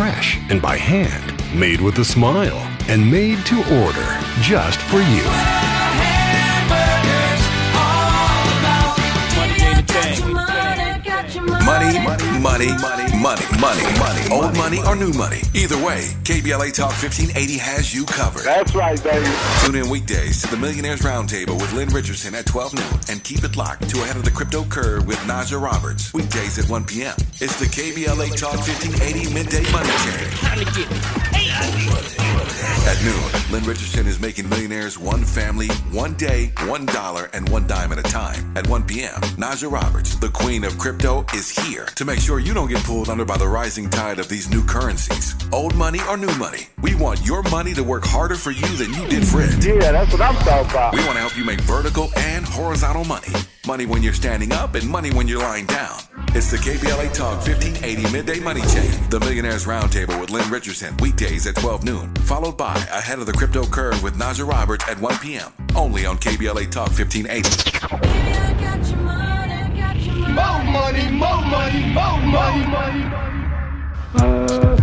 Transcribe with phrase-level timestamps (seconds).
[0.00, 2.56] fresh and by hand, made with a smile,
[2.88, 4.08] and made to order
[4.40, 5.26] just for you.
[11.66, 14.22] Money, money, money, money, money, money, money.
[14.32, 15.42] Old money or new money.
[15.54, 18.44] Either way, KBLA Talk 1580 has you covered.
[18.44, 19.30] That's right, baby.
[19.64, 23.44] Tune in weekdays to the Millionaires Roundtable with Lynn Richardson at 12 noon and keep
[23.44, 26.14] it locked to Ahead of the Crypto Curve with Naja Roberts.
[26.14, 27.14] Weekdays at 1 p.m.
[27.40, 30.40] It's the KBLA Talk 1580 Midday Money Change.
[32.86, 37.66] At noon, Lynn Richardson is making millionaires one family, one day, one dollar, and one
[37.66, 38.56] dime at a time.
[38.56, 42.54] At 1 p.m., Naja Roberts, the queen of crypto, is here to make sure you
[42.54, 45.34] don't get pulled under by the rising tide of these new currencies.
[45.52, 48.92] Old money or new money, we want your money to work harder for you than
[48.94, 49.64] you did for it.
[49.64, 50.94] Yeah, that's what I'm talking about.
[50.94, 53.28] We want to help you make vertical and horizontal money.
[53.70, 55.96] Money when you're standing up and money when you're lying down.
[56.34, 61.46] It's the KBLA Talk 1580 Midday Money Chain, the Millionaires Roundtable with Lynn Richardson, weekdays
[61.46, 65.18] at 12 noon, followed by Ahead of the Crypto Curve with Naja Roberts at 1
[65.18, 65.52] p.m.
[65.76, 67.46] Only on KBLA Talk 1580.
[70.34, 73.20] More money, more money, more money, money.
[74.14, 74.79] Now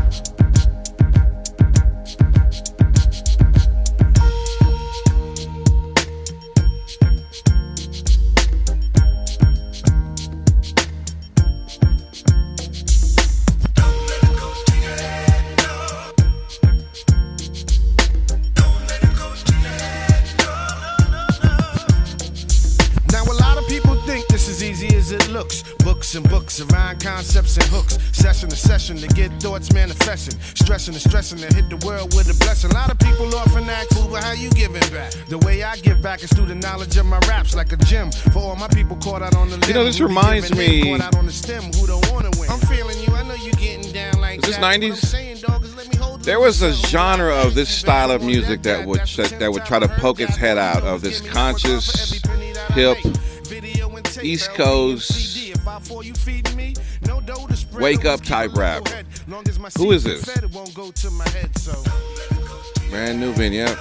[25.38, 25.64] looks.
[25.84, 27.98] Books and books around concepts and hooks.
[28.12, 30.40] Session to session to get thoughts manifesting.
[30.56, 32.72] Stressing and stressing to hit the world with a blessing.
[32.72, 35.12] A lot of people often ask, "Ooh, but how you giving back?
[35.30, 38.12] The way I give back is through the knowledge of my raps, like a gym.
[38.34, 39.76] For all my people caught out on the limb.
[39.76, 42.50] know, this reminds me- Caught out on the stem, who don't wanna win.
[42.50, 43.14] I'm feeling you.
[43.16, 44.62] I know you getting down like Is this that.
[44.62, 45.08] What I'm 90s?
[45.08, 48.64] saying, dog, is let me hold There was a genre of this style of music
[48.64, 52.20] that would that, that would try to poke its head out of this conscious,
[52.74, 52.98] hip,
[54.22, 55.27] East Coast,
[57.74, 58.88] wake up type rap.
[59.78, 60.24] Who is this?
[62.90, 63.76] Brand Nubian, yeah.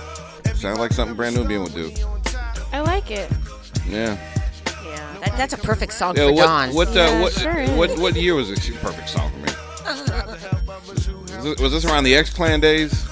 [0.54, 1.93] Sounds like something Brand Nubian would do.
[2.72, 3.31] I like it.
[3.88, 4.16] Yeah.
[4.84, 6.28] Yeah, that, that's a perfect song Yeah.
[6.28, 6.75] for What Don.
[6.75, 9.53] what uh, Yeah, what, sure what what year was this perfect song for me?
[11.60, 13.06] Was this, around the X Clan days?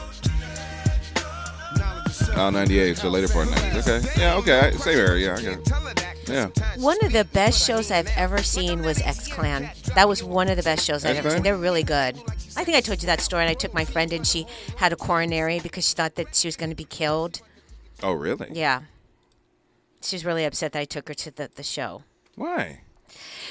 [2.36, 3.88] Oh, 98, so later part of 90s.
[3.88, 4.20] Okay.
[4.20, 4.72] Yeah, okay.
[4.78, 5.26] Same area.
[5.28, 6.03] Yeah, I get it.
[6.28, 6.48] Yeah.
[6.76, 9.70] One of the best shows I've ever seen was X Clan.
[9.94, 11.42] That was one of the best shows I've ever seen.
[11.42, 12.16] They're really good.
[12.56, 14.46] I think I told you that story, and I took my friend, and she
[14.76, 17.40] had a coronary because she thought that she was going to be killed.
[18.02, 18.48] Oh, really?
[18.52, 18.82] Yeah.
[20.02, 22.02] She was really upset that I took her to the, the show.
[22.36, 22.80] Why?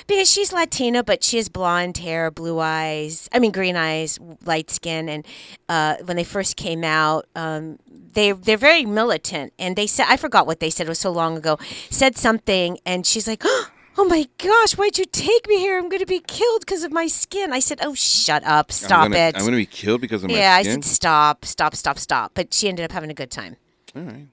[0.08, 3.30] Because she's Latina, but she has blonde hair, blue eyes.
[3.32, 5.10] I mean, green eyes, light skin.
[5.10, 5.26] And
[5.70, 7.80] uh, when they first came out, um,
[8.14, 9.54] they they're very militant.
[9.58, 10.88] And they said, I forgot what they said.
[10.88, 11.58] It was so long ago.
[11.90, 15.78] Said something, and she's like, "Oh my gosh, why'd you take me here?
[15.78, 19.06] I'm going to be killed because of my skin." I said, "Oh, shut up, stop
[19.06, 20.44] I'm gonna, it." I'm gonna be killed because of my skin.
[20.44, 23.56] yeah, I said, "Stop, stop, stop, stop." But she ended up having a good time.
[23.96, 24.28] All right.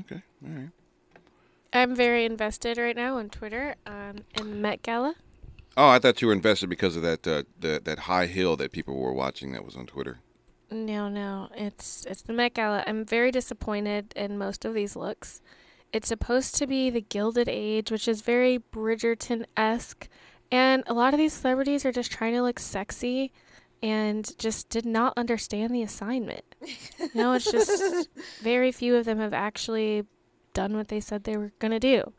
[0.00, 0.22] Okay.
[0.44, 0.68] All right.
[1.72, 5.14] I'm very invested right now on Twitter um, in the Met Gala.
[5.76, 8.72] Oh, I thought you were invested because of that uh, the, that high hill that
[8.72, 10.18] people were watching that was on Twitter.
[10.70, 12.84] No, no, it's it's the Met Gala.
[12.86, 15.40] I'm very disappointed in most of these looks.
[15.92, 20.08] It's supposed to be the Gilded Age, which is very Bridgerton esque,
[20.50, 23.32] and a lot of these celebrities are just trying to look sexy,
[23.82, 26.44] and just did not understand the assignment.
[26.98, 28.08] You know, it's just
[28.42, 30.04] very few of them have actually
[30.52, 32.12] done what they said they were gonna do.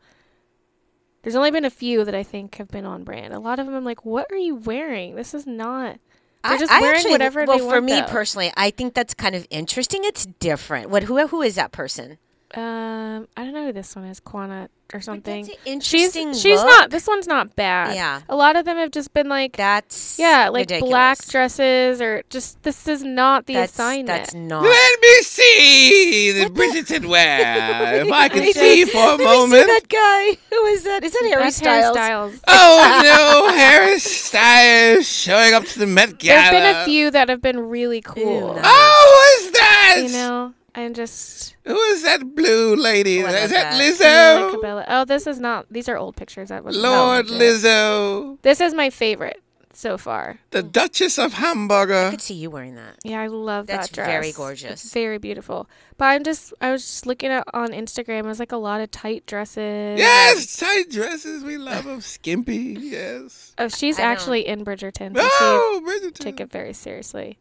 [1.22, 3.32] There's only been a few that I think have been on brand.
[3.32, 5.14] A lot of them, I'm like, what are you wearing?
[5.16, 5.98] This is not.
[6.46, 7.84] They're just I wearing actually- whatever well, for want.
[7.86, 8.06] me though.
[8.06, 10.02] personally, I think that's kind of interesting.
[10.04, 10.90] It's different.
[10.90, 11.04] What?
[11.04, 11.26] Who?
[11.26, 12.18] Who is that person?
[12.56, 15.46] Um, I don't know who this one is, Quana or something.
[15.46, 16.66] an interesting she's she's look.
[16.66, 16.90] not.
[16.90, 17.94] This one's not bad.
[17.96, 18.20] Yeah.
[18.28, 20.90] a lot of them have just been like That's yeah, like ridiculous.
[20.90, 24.06] black dresses or just this is not the That's assignment.
[24.06, 24.62] that's not.
[24.62, 28.04] Let me see the Bridgerton wear.
[28.04, 29.66] If I can see you for a Let me see moment.
[29.66, 30.38] that guy.
[30.50, 31.02] Who is that?
[31.02, 31.96] Is that Harry That's Styles?
[31.96, 32.40] Styles.
[32.46, 33.00] Oh
[33.48, 36.40] no, Harry Styles showing up to the Met Gala.
[36.40, 38.54] There's been a few that have been really cool.
[38.54, 38.60] no.
[38.62, 40.00] Oh, who's that?
[40.02, 43.18] You know, I'm just Who is that blue lady?
[43.20, 43.74] Is that that.
[43.80, 44.50] Lizzo?
[44.50, 44.84] Cabello.
[44.88, 45.66] Oh, this is not.
[45.70, 46.48] These are old pictures.
[46.48, 47.40] That was Lord not.
[47.40, 49.40] Lizzo, This is my favorite
[49.72, 50.38] so far.
[50.50, 52.06] the Duchess of Hamburger.
[52.06, 52.96] I could see you wearing that.
[53.04, 54.06] Yeah, I love That's that dress.
[54.06, 54.92] very It's gorgeous.
[54.92, 55.68] very beautiful.
[55.96, 58.20] But I'm just, I was just looking at on Instagram.
[58.20, 59.98] It was like a lot of tight dresses.
[59.98, 61.42] Yes, tight dresses.
[61.44, 62.00] We love them.
[62.00, 62.76] Skimpy.
[62.80, 63.52] Yes.
[63.58, 64.08] Oh, she's I know.
[64.10, 65.16] actually in Bridgerton.
[65.16, 66.14] So Oh, Bridgerton.
[66.18, 67.38] took it very seriously.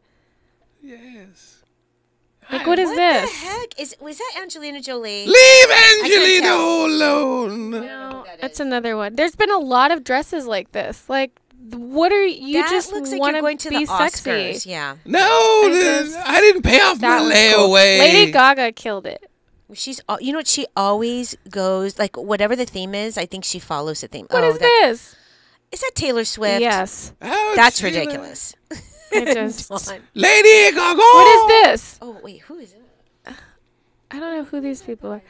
[0.81, 1.52] Yes.
[2.51, 3.24] Like, what is what this?
[3.24, 3.95] What the heck is?
[4.00, 5.25] Was that Angelina Jolie?
[5.28, 5.69] Leave
[6.01, 7.69] Angelina alone.
[7.72, 9.16] No, it's another one.
[9.16, 11.07] There's been a lot of dresses like this.
[11.10, 11.31] Like,
[11.72, 14.69] what are you that just looks like want you're going to be the sexy?
[14.69, 17.69] Yeah, No, I this- I didn't pay off my was cool.
[17.69, 18.00] layaway.
[18.00, 19.30] Lady Gaga killed it.
[19.74, 20.01] she's.
[20.10, 20.48] al- You know what?
[20.48, 23.18] She always goes like whatever the theme is.
[23.18, 24.28] I think she follows the theme.
[24.30, 25.16] What oh, is that, this?
[25.72, 26.62] Is that Taylor Swift?
[26.62, 27.13] Yes.
[27.22, 27.98] Oh, That's Sheila.
[28.00, 28.56] ridiculous.
[29.15, 29.69] I just.
[30.13, 30.98] Lady Gaga.
[30.98, 32.00] what is this?
[32.01, 32.81] Oh wait, who is it?
[34.12, 35.24] I don't know who these people are.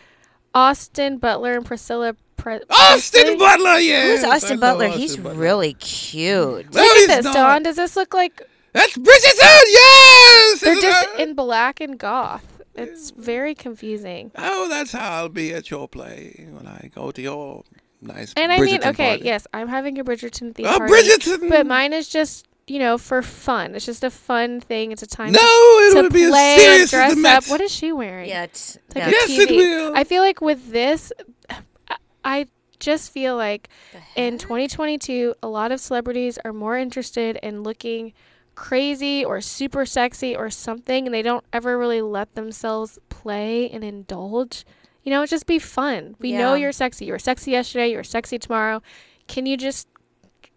[0.54, 3.38] Austin Butler and Priscilla Pre- Austin Presley?
[3.38, 4.22] Butler, yes.
[4.22, 4.86] Who's Austin Butler?
[4.88, 5.40] Austin He's Butler.
[5.40, 6.74] really cute.
[6.74, 7.34] No, Look at this, not.
[7.34, 7.64] Don.
[7.64, 8.42] Does this look like
[8.74, 10.60] That's Bridgerton, yes!
[10.60, 12.46] they're just that- in black and goth?
[12.76, 14.32] It's very confusing.
[14.36, 17.64] Oh, that's how I'll be at your play when I go to your
[18.02, 19.24] nice And I mean, okay, party.
[19.26, 21.50] yes, I'm having a Bridgerton theme Oh, party, Bridgerton!
[21.50, 23.76] but mine is just you know for fun.
[23.76, 24.92] It's just a fun thing.
[24.92, 27.22] It's a time No, to, it'll to be as play serious and as dress the
[27.22, 27.48] Mets.
[27.48, 27.52] up.
[27.52, 28.30] What is she wearing?
[28.30, 29.10] Yeah, it's, It's like yeah.
[29.10, 29.94] a Yes, it will.
[29.96, 31.12] I feel like with this,
[31.50, 32.48] I- I
[32.80, 33.70] just feel like
[34.16, 38.14] in 2022, a lot of celebrities are more interested in looking
[38.56, 43.84] crazy or super sexy or something, and they don't ever really let themselves play and
[43.84, 44.66] indulge.
[45.04, 46.16] You know, just be fun.
[46.20, 47.06] We know you're sexy.
[47.06, 47.92] You were sexy yesterday.
[47.92, 48.82] You were sexy tomorrow.
[49.28, 49.88] Can you just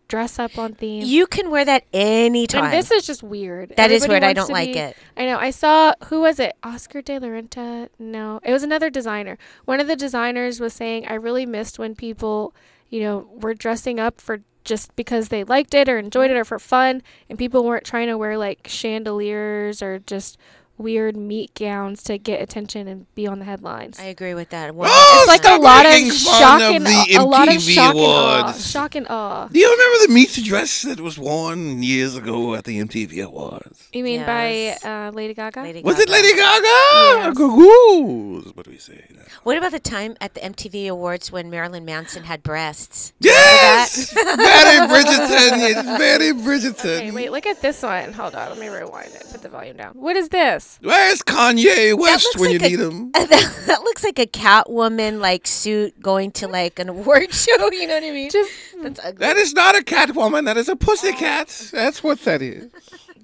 [0.08, 1.02] dress up on theme?
[1.04, 2.64] You can wear that anytime.
[2.64, 3.74] And this is just weird.
[3.76, 4.30] That is Everybody weird.
[4.30, 4.96] I don't like be- it.
[5.16, 5.38] I know.
[5.38, 6.56] I saw who was it?
[6.62, 7.88] Oscar De La Renta?
[7.98, 9.38] No, it was another designer.
[9.64, 12.54] One of the designers was saying, "I really missed when people,
[12.88, 16.44] you know, were dressing up for just because they liked it or enjoyed it or
[16.44, 20.36] for fun, and people weren't trying to wear like chandeliers or just
[20.78, 24.72] weird meat gowns to get attention and be on the headlines." I agree with that.
[24.76, 27.54] Oh, it's like a stop lot of shock of and the a, a lot of
[27.54, 28.40] MTV shock and awe.
[28.42, 28.70] Awards.
[28.70, 29.48] Shock and awe.
[29.48, 33.88] Do you remember the meat dress that was worn years ago at the MTV Awards?
[33.92, 34.82] You mean Yes.
[34.82, 35.62] by uh, Lady Gaga?
[35.62, 36.62] Lady Was it Lady Gaga?
[36.66, 37.36] Yes.
[37.36, 38.50] Goo-goo.
[38.54, 39.04] What do we say?
[39.14, 39.22] now?
[39.42, 43.12] What about the time at the MTV Awards when Marilyn Manson had breasts?
[43.20, 44.12] Yes!
[44.14, 45.58] Betty Bridgerton.
[45.58, 46.96] Yes, Betty Bridgerton.
[46.98, 48.12] Okay, wait, look at this one.
[48.12, 49.26] Hold on, let me rewind it.
[49.30, 49.92] Put the volume down.
[49.94, 50.65] What is this?
[50.82, 53.10] Where's Kanye West looks when like you a- need him?
[53.14, 57.70] that, that looks like a Catwoman like suit going to like an award show.
[57.72, 58.30] You know what I mean?
[58.30, 58.50] Just
[58.82, 59.18] That's ugly.
[59.18, 60.44] That is not a Catwoman.
[60.44, 61.48] That is a pussycat.
[61.72, 62.70] That's what that is.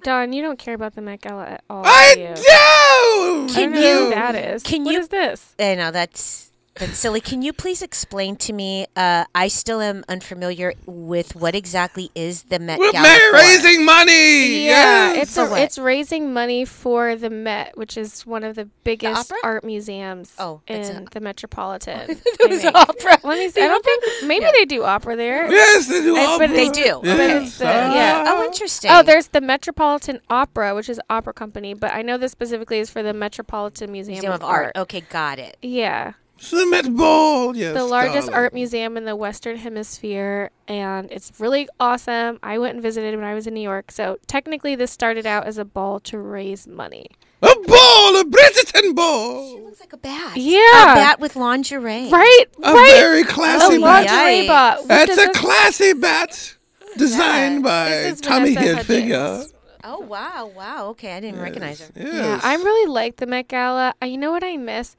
[0.03, 1.83] Don, you don't care about the Met Gala at all.
[1.87, 2.35] I do you?
[2.35, 2.43] do.
[2.47, 4.63] I don't Can know you- who that is.
[4.63, 5.55] can What you- is this?
[5.59, 7.21] I know that's that's silly.
[7.21, 8.87] Can you please explain to me?
[8.97, 13.37] Uh, I still am unfamiliar with what exactly is the Met We're Gala ma- for.
[13.47, 14.67] raising money.
[14.67, 15.23] Yeah, yes.
[15.29, 15.61] it's a, what?
[15.61, 19.39] it's raising money for the Met, which is one of the biggest opera?
[19.45, 22.11] art museums Oh, in a- the Metropolitan.
[22.43, 23.19] It was an opera.
[23.23, 23.61] Let me see.
[23.63, 25.51] I don't think maybe they do opera there.
[25.53, 26.17] Yes, they do.
[26.17, 26.49] I- opera.
[26.49, 27.01] but They do.
[27.03, 27.47] But Yes.
[27.49, 28.25] it's the, yeah.
[28.27, 28.91] Oh, interesting.
[28.91, 32.91] Oh, there's the Metropolitan Opera, which is opera company, but I know this specifically is
[32.91, 34.73] for the Metropolitan Museum, Museum of Art.
[34.77, 35.57] Okay, got it.
[35.63, 36.15] Yeah.
[36.43, 37.55] It's the Met Ball.
[37.57, 37.73] Yes.
[37.73, 38.35] the largest darling.
[38.35, 42.41] art museum in the Western Hemisphere, and it's really awesome.
[42.43, 43.93] I went and visited when I was in New York.
[43.93, 47.07] So technically, this started out as a ball to raise money.
[47.43, 49.55] A ball, a Bridgerton ball.
[49.57, 50.37] She looks like a bat.
[50.37, 50.93] Yeah.
[50.93, 52.11] a bat with lingerie.
[52.11, 52.93] Right, A right.
[52.97, 54.07] very classy Oh, bat.
[54.07, 54.49] lingerie yikes.
[54.49, 54.89] bot.
[54.89, 56.57] That's a classy bat
[56.97, 59.53] designed by Tommy Vanessa Hilfiger.
[59.85, 60.87] Oh wow, wow.
[60.91, 61.89] Okay, I didn't recognize her.
[61.97, 62.15] Yes.
[62.15, 63.95] Yeah, I really like the Met Gala.
[64.01, 64.97] Uh, You know what I miss?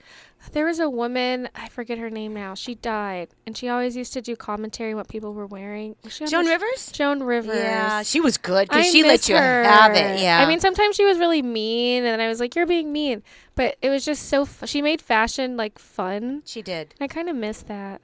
[0.51, 2.53] There was a woman, I forget her name now.
[2.53, 5.95] She died, and she always used to do commentary on what people were wearing.
[6.03, 6.91] Was she Joan Rivers?
[6.91, 7.55] Joan Rivers.
[7.55, 9.63] Yeah, she was good I because she let miss you her.
[9.63, 10.19] have it.
[10.19, 10.39] Yeah.
[10.39, 13.23] I mean, sometimes she was really mean, and I was like, "You're being mean,"
[13.55, 14.41] but it was just so.
[14.43, 16.43] F- she made fashion like fun.
[16.45, 16.93] she did.
[16.99, 18.01] I kind of miss that.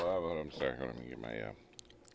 [0.00, 0.74] Oh, I'm sorry.
[0.80, 1.28] Let me get my.
[1.28, 1.50] Uh...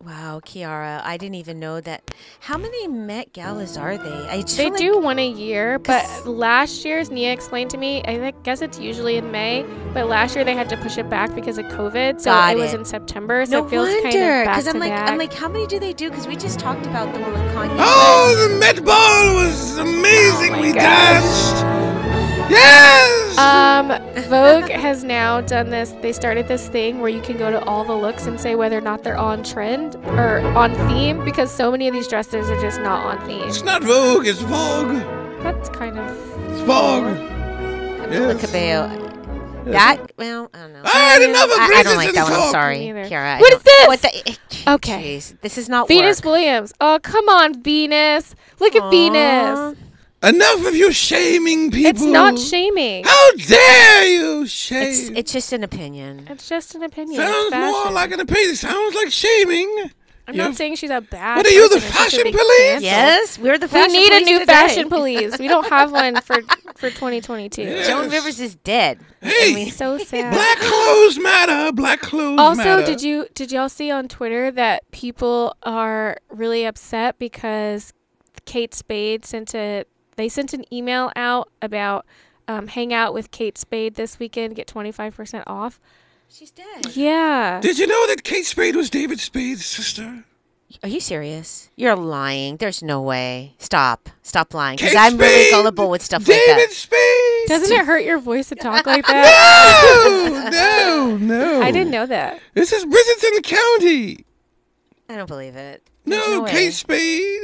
[0.03, 2.09] Wow, Kiara, I didn't even know that.
[2.39, 4.27] How many Met Galas are they?
[4.29, 8.01] I just They like- do one a year, but last year's Nia explained to me.
[8.05, 11.35] I guess it's usually in May, but last year they had to push it back
[11.35, 13.45] because of COVID, so Got it was in September.
[13.45, 15.09] So No it feels kind wonder, of back because I'm to like, back.
[15.09, 16.09] I'm like, how many do they do?
[16.09, 17.75] Because we just talked about the one with Kanye.
[17.77, 20.53] Oh, the Met Ball was oh amazing.
[20.53, 20.81] Oh my we gosh.
[20.81, 21.30] danced.
[24.31, 25.91] Vogue has now done this.
[26.01, 28.77] They started this thing where you can go to all the looks and say whether
[28.77, 32.59] or not they're on trend or on theme because so many of these dresses are
[32.61, 33.47] just not on theme.
[33.47, 34.25] it's not Vogue.
[34.25, 34.95] It's Vogue.
[35.43, 36.09] That's kind of.
[36.51, 37.17] It's Vogue.
[38.01, 38.41] Camila Yes.
[38.45, 39.07] Cabello.
[39.65, 40.81] That well, I don't know.
[40.85, 42.33] I had enough of I, I don't like that one.
[42.33, 43.09] I'm sorry, Me neither.
[43.09, 43.39] Kiara.
[43.39, 43.87] What is this?
[43.87, 45.17] What the, eh, Okay.
[45.17, 46.25] Jeez, this is not Venus work.
[46.25, 46.73] Williams.
[46.81, 48.33] Oh, come on, Venus.
[48.59, 48.89] Look at Aw.
[48.89, 49.77] Venus.
[50.23, 51.89] Enough of you shaming people.
[51.89, 53.03] It's not shaming.
[53.05, 54.83] How dare you shame?
[54.83, 56.27] It's it's just an opinion.
[56.29, 57.17] It's just an opinion.
[57.21, 58.55] Sounds more like an opinion.
[58.55, 59.89] Sounds like shaming.
[60.27, 61.37] I'm You- not saying she's a bad.
[61.37, 61.87] What are you, the person.
[61.87, 62.57] It's just fashion police?
[62.67, 62.83] canceled.
[62.83, 63.89] Yes, we're the fashion.
[63.91, 63.97] Police.
[64.03, 64.53] We fashion need a new today.
[64.53, 65.39] fashion police.
[65.39, 66.35] We don't have one for
[66.75, 67.63] for 2022.
[67.63, 67.87] Yeah.
[67.87, 68.99] Joan Rivers is dead.
[69.21, 70.31] Hey, I mean, So sad.
[70.33, 71.71] black clothes matter.
[71.73, 72.41] Black clothes matter.
[72.47, 72.85] also, matter.
[72.85, 77.91] did you did y'all see on Twitter that people are really upset because
[78.45, 79.85] Kate Spade sent a
[80.15, 82.05] they sent an email out about
[82.47, 85.79] um, hang out with Kate Spade this weekend, get 25% off.
[86.29, 86.95] she's dead.
[86.95, 87.59] Yeah.
[87.61, 90.25] Did you know that Kate Spade was David Spade's sister?
[90.83, 91.69] Are you serious?
[91.75, 92.55] You're lying.
[92.57, 93.55] There's no way.
[93.57, 94.07] Stop.
[94.21, 94.77] Stop lying.
[94.77, 96.55] Because I'm really Spade, gullible with stuff David like that.
[96.61, 97.47] David Spade.
[97.47, 100.49] Doesn't it hurt your voice to talk like that?
[100.51, 101.61] no, no, no.
[101.61, 102.39] I didn't know that.
[102.53, 104.25] This is Bridgerton County.
[105.09, 105.85] I don't believe it.
[106.05, 106.45] There's No, no.
[106.45, 107.41] Kate Spade.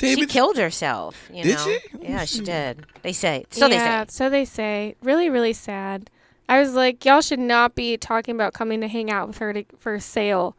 [0.00, 1.28] She killed herself.
[1.32, 1.64] You Did know?
[1.64, 1.80] she?
[2.02, 2.44] Yeah, she hmm.
[2.44, 2.86] did.
[3.02, 3.44] They say.
[3.50, 4.12] So yeah, they say.
[4.12, 4.96] so they say.
[5.02, 6.10] Really, really sad.
[6.48, 9.52] I was like, y'all should not be talking about coming to hang out with her
[9.52, 10.56] to, for a sale.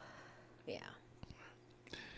[0.66, 0.80] Yeah.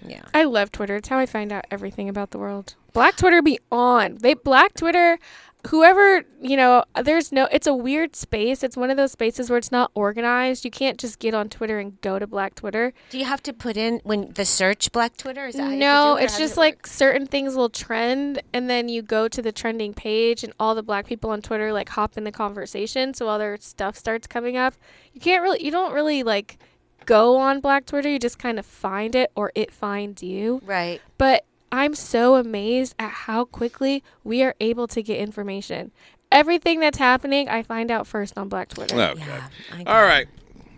[0.06, 0.24] Yeah.
[0.34, 0.96] I love Twitter.
[0.96, 2.76] It's how I find out everything about the world.
[2.94, 4.16] Black Twitter be on.
[4.16, 5.20] They Black Twitter,
[5.68, 8.64] whoever, you know, there's no it's a weird space.
[8.64, 10.64] It's one of those spaces where it's not organized.
[10.64, 12.94] You can't just get on Twitter and go to Black Twitter.
[13.10, 15.48] Do you have to put in when the search Black Twitter?
[15.48, 17.70] Is that how you have to No, it, it's just it like certain things will
[17.70, 21.42] trend and then you go to the trending page and all the black people on
[21.42, 24.76] Twitter like hop in the conversation so all their stuff starts coming up.
[25.14, 26.58] You can't really you don't really like
[27.06, 30.62] go on Black Twitter, you just kind of find it or it finds you.
[30.66, 31.02] right.
[31.18, 35.92] But I'm so amazed at how quickly we are able to get information.
[36.32, 38.96] Everything that's happening, I find out first on Black Twitter.
[38.96, 39.20] Okay.
[39.20, 39.48] Yeah.
[39.74, 40.28] I All right.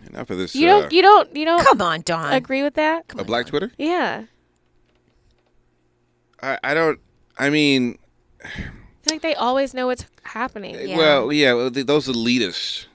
[0.08, 0.54] Enough of this.
[0.54, 2.32] You uh, don't you don't you don't Come on, Don.
[2.32, 3.04] agree with that?
[3.16, 3.72] a black Twitter?
[3.78, 4.24] Yeah.
[6.42, 6.98] I, I don't.
[7.38, 7.98] I mean,
[8.44, 10.76] I feel like they always know what's happening.
[10.86, 10.96] Yeah.
[10.96, 12.86] well, yeah, well, th- those elitist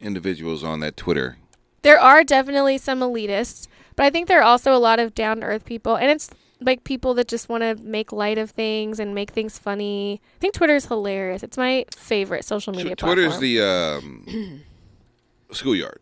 [0.00, 1.36] individuals on that Twitter.
[1.82, 5.40] There are definitely some elitists, but I think there are also a lot of down
[5.40, 6.30] to earth people, and it's
[6.60, 10.20] like people that just want to make light of things and make things funny.
[10.36, 11.42] I think Twitter's hilarious.
[11.42, 14.62] It's my favorite social media Tw- Twitter's the um,
[15.52, 16.00] schoolyard.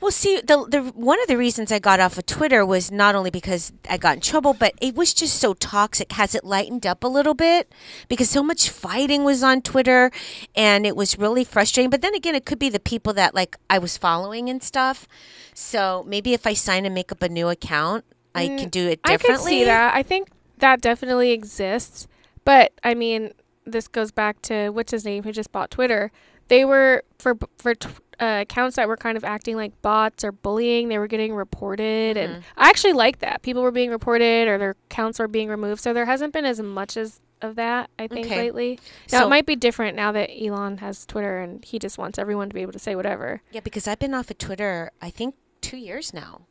[0.00, 3.14] Well, see, the the one of the reasons I got off of Twitter was not
[3.14, 6.12] only because I got in trouble, but it was just so toxic.
[6.12, 7.72] Has it lightened up a little bit?
[8.08, 10.10] Because so much fighting was on Twitter,
[10.54, 11.90] and it was really frustrating.
[11.90, 15.06] But then again, it could be the people that like I was following and stuff.
[15.54, 19.02] So maybe if I sign and make up a new account, I can do it
[19.02, 19.34] differently.
[19.34, 19.94] I could see that.
[19.94, 22.06] I think that definitely exists.
[22.44, 23.32] But I mean,
[23.64, 26.10] this goes back to what's his name who just bought Twitter.
[26.48, 27.88] They were for for t-
[28.20, 30.88] uh, accounts that were kind of acting like bots or bullying.
[30.88, 32.34] They were getting reported, Mm-hmm.
[32.34, 33.42] and I actually like that.
[33.42, 35.80] People were being reported or their accounts were being removed.
[35.80, 38.36] So there hasn't been as much as of that I think Okay.
[38.38, 38.78] lately.
[39.10, 42.16] Now So- it might be different now that Elon has Twitter and he just wants
[42.18, 43.42] everyone to be able to say whatever.
[43.50, 46.42] Yeah, because I've been off of Twitter, I think two years now.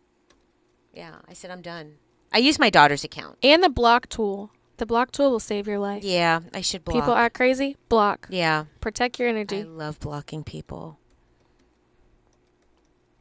[0.93, 1.95] Yeah, I said I'm done.
[2.33, 3.37] I use my daughter's account.
[3.43, 4.51] And the block tool.
[4.77, 6.03] The block tool will save your life.
[6.03, 6.95] Yeah, I should block.
[6.95, 7.77] People act crazy.
[7.87, 8.27] Block.
[8.31, 9.59] yeah, Protect your energy.
[9.59, 10.97] I love blocking people.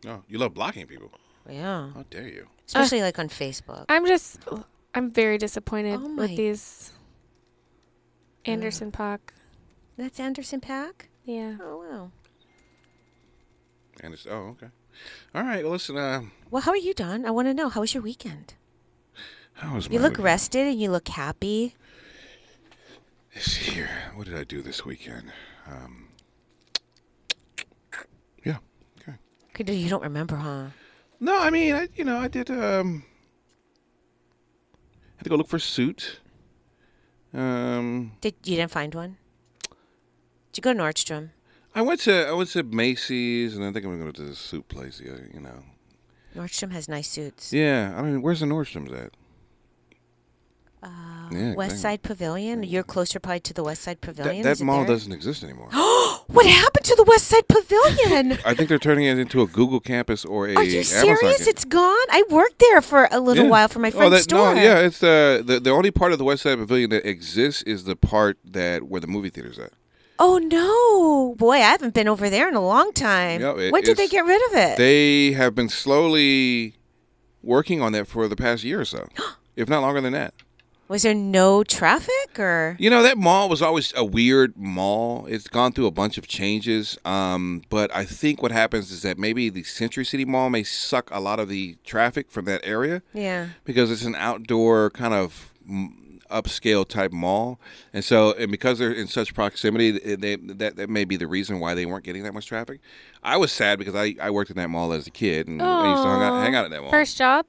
[0.06, 1.10] Oh, you love blocking people.
[1.48, 2.46] Yeah, How dare you?
[2.66, 3.84] especially like on Facebook.
[3.88, 4.38] I'm just,
[4.94, 6.92] I'm very disappointed Oh my- with these
[8.44, 9.18] Anderson .Paak.
[9.98, 11.08] That's Anderson .Paak.
[11.24, 11.56] Yeah.
[11.60, 12.10] Oh wow.
[14.02, 14.68] And it's oh okay.
[15.35, 15.62] All right.
[15.62, 15.97] Well, listen.
[15.97, 17.25] Uh, Well, how are you, Don?
[17.26, 17.68] I want to know.
[17.68, 18.54] How was your weekend?
[19.54, 20.25] how was You look weekend?
[20.25, 21.75] rested and you look happy.
[23.35, 23.90] Let's see here.
[24.14, 25.30] What did I do this weekend?
[25.66, 26.09] Um,
[28.44, 28.56] yeah.
[29.54, 29.73] Okay.
[29.75, 30.66] You don't remember, huh?
[31.20, 32.50] No, I mean, I you know, I did.
[32.50, 33.04] Um,
[35.16, 36.18] had to go look for a suit.
[37.35, 39.18] Um, Did you didn't find one?
[40.52, 41.30] Did you go to Nordstrom?
[41.74, 44.34] I went to I went to Macy's, and I think I'm gonna go to the
[44.34, 45.00] suit place.
[45.00, 45.62] You know.
[46.36, 47.52] Nordstrom has nice suits.
[47.52, 49.10] Yeah, I mean, where's the Nordstrom's at?
[50.82, 50.88] Uh,
[51.32, 51.78] Yeah, West exactly.
[51.78, 52.62] Side Pavilion.
[52.62, 54.42] You're closer probably to the West Side Pavilion.
[54.42, 54.94] That, Is that it mall there?
[54.94, 55.68] doesn't exist anymore.
[56.30, 58.38] What happened to the West Side Pavilion?
[58.44, 61.20] I think they're turning it into a Google campus or a Are you Amazon serious?
[61.22, 61.46] campus.
[61.48, 62.06] It's gone.
[62.08, 63.50] I worked there for a little Yeah.
[63.50, 64.54] while for my Oh, friend's that, store.
[64.54, 67.62] No, yeah, it's uh, the the only part of the West Side Pavilion that exists
[67.64, 69.72] is the part that where the movie theater's at.
[70.22, 73.40] Oh no, boy, I haven't been over there in a long time.
[73.40, 74.76] Yeah, it- when did they get rid of it?
[74.76, 76.74] They have been slowly
[77.42, 79.08] working on that for the past year or so,
[79.56, 80.34] if not longer than that.
[80.88, 82.76] Was there no traffic or?
[82.80, 85.24] You know, that mall was always a weird mall.
[85.26, 86.98] It's gone through a bunch of changes.
[87.04, 91.08] Um, but I think what happens is that maybe the Century City Mall may suck
[91.12, 93.50] a lot of the traffic from that area Yeah.
[93.64, 95.52] because it's an outdoor kind of
[96.30, 97.60] upscale type mall,
[97.92, 101.60] and so and because they're in such proximity, they, that that may be the reason
[101.60, 102.80] why they weren't getting that much traffic.
[103.22, 105.90] I was sad because I, I worked in that mall as a kid and I
[105.90, 106.90] used to hang out, hang out at that mall.
[106.90, 107.46] First job?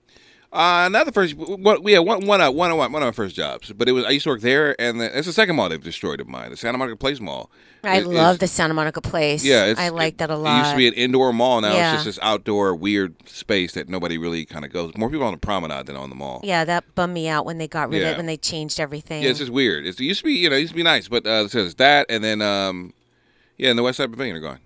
[0.53, 1.33] Uh, not the first.
[1.35, 3.71] One, yeah, one, one, uh, one, of, one of my first jobs.
[3.71, 5.81] But it was I used to work there, and the, it's the second mall they've
[5.81, 7.49] destroyed of mine, the Santa Monica Place Mall.
[7.85, 9.45] I It- love the Santa Monica place.
[9.45, 10.55] Yeah, it's, I like it, that a lot.
[10.55, 11.61] It used to be an indoor mall.
[11.61, 11.93] Now Yeah.
[11.93, 14.91] it's just this outdoor weird space that nobody really kind of goes.
[14.97, 16.41] More people on the promenade than on the mall.
[16.43, 19.23] yeah, that bummed me out when they got rid of it when they changed everything.
[19.23, 19.85] Yeah, it's just weird.
[19.85, 21.51] It's, it used to be, you know, it used to be nice, but uh, it
[21.51, 22.93] says that, and then, um,
[23.57, 24.59] yeah, and the West Side Pavilion are gone.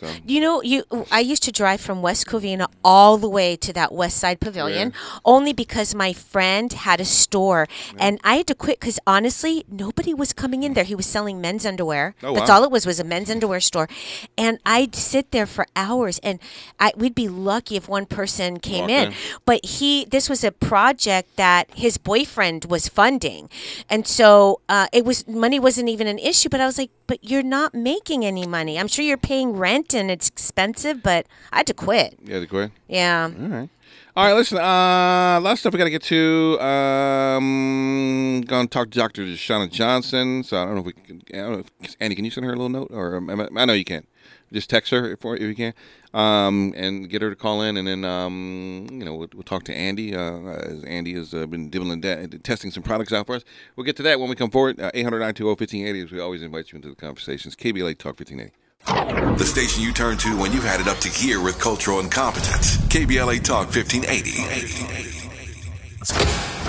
[0.00, 3.72] So You know, you I used to drive from West Covina all the way to
[3.72, 4.92] that West Side Pavilion
[5.24, 7.66] only because my friend had a store
[7.98, 10.84] and I had to quit cuz honestly, nobody was coming in there.
[10.84, 12.14] He was selling men's underwear.
[12.22, 12.56] Oh, That's wow.
[12.56, 13.88] all it was was a men's underwear store.
[14.36, 16.38] And I'd sit there for hours and
[16.78, 19.08] I we'd be lucky if one person came in.
[19.08, 19.14] in.
[19.44, 23.48] But he this was a project that his boyfriend was funding.
[23.88, 27.18] And so uh, it was money wasn't even an issue, but I was like, but
[27.22, 28.78] you're not making any money.
[28.78, 32.18] I'm sure you're paying rent and it's expensive, but I had to quit.
[32.24, 32.70] yeah, to quit.
[32.88, 33.30] Yeah.
[33.38, 33.68] All right.
[34.16, 34.56] All right, listen.
[34.56, 36.58] Uh, last stuff we got to get to.
[36.58, 39.24] Um, to talk to Dr.
[39.24, 40.42] Shauna Johnson.
[40.42, 41.22] So I don't know if we can.
[41.34, 42.88] I don't know if, Andy, can you send her a little note?
[42.92, 44.06] Or um, I know you can.
[44.52, 45.74] Just text her if, if you can,
[46.14, 49.64] um, and get her to call in, and then um, you know we'll, we'll talk
[49.64, 50.14] to Andy.
[50.14, 53.44] Uh, as Andy has uh, been dibbling da- testing some products out for us.
[53.74, 54.80] We'll get to that when we come forward.
[54.80, 57.56] Uh, 800 1580 as we always invite you into the conversations.
[57.56, 58.52] KBLA Talk 1580.
[58.86, 62.76] The station you turn to when you've had it up to gear with cultural incompetence.
[62.88, 64.76] KBLA Talk 1580.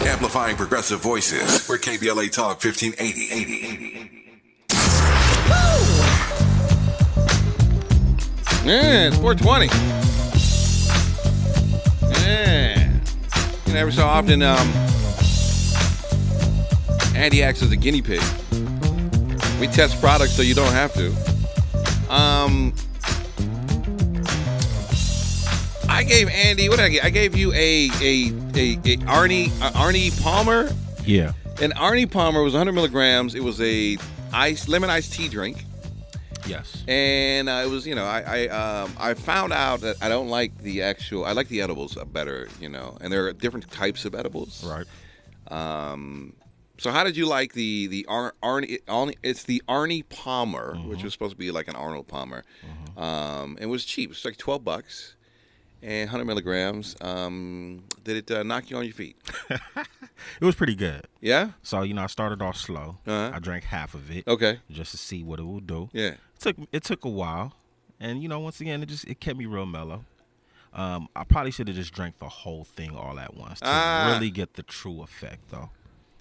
[0.09, 1.67] Amplifying progressive voices.
[1.69, 4.13] We're KBLA Talk 1580.
[8.65, 9.67] Yeah, it's 420.
[12.25, 12.91] Yeah.
[13.65, 14.67] You know, every so often, um,
[17.15, 18.21] Andy acts as a guinea pig.
[19.61, 21.13] We test products so you don't have to.
[22.09, 22.73] Um,
[25.89, 27.03] I gave Andy, what did I get?
[27.05, 30.69] I gave you a a a, a Arnie a Arnie Palmer.
[31.05, 31.33] Yeah.
[31.61, 33.33] And Arnie Palmer was 100 milligrams.
[33.33, 33.97] It was a
[34.31, 35.63] ice lemon iced tea drink
[36.45, 36.83] Yes.
[36.87, 38.47] and uh, it was you know I I
[38.83, 42.47] um, I found out that I don't like the actual I like the edibles better
[42.61, 44.85] you know and there are different types of edibles Right.
[45.51, 46.33] um
[46.79, 51.03] so how did you like the the Ar- Arnie Arnie it's the Arnie Palmer which
[51.03, 52.43] was supposed to be like an Arnold Palmer
[52.95, 55.15] um it was cheap it's like 12 bucks
[55.83, 59.15] and 100 milligrams um did it uh, knock you on your feet
[60.41, 61.05] It was pretty good.
[61.21, 62.97] yeah So you know, I started off slow.
[63.05, 63.31] Uh-huh.
[63.35, 65.89] I drank half of it okay just to see what it would do.
[65.93, 67.53] yeah It took it took a while,
[67.99, 70.05] and you know, once again, it just it kept me real mellow.
[70.73, 74.11] Um, I probably should have just drank the whole thing all at once to Ah.
[74.13, 75.69] really get the true effect, though.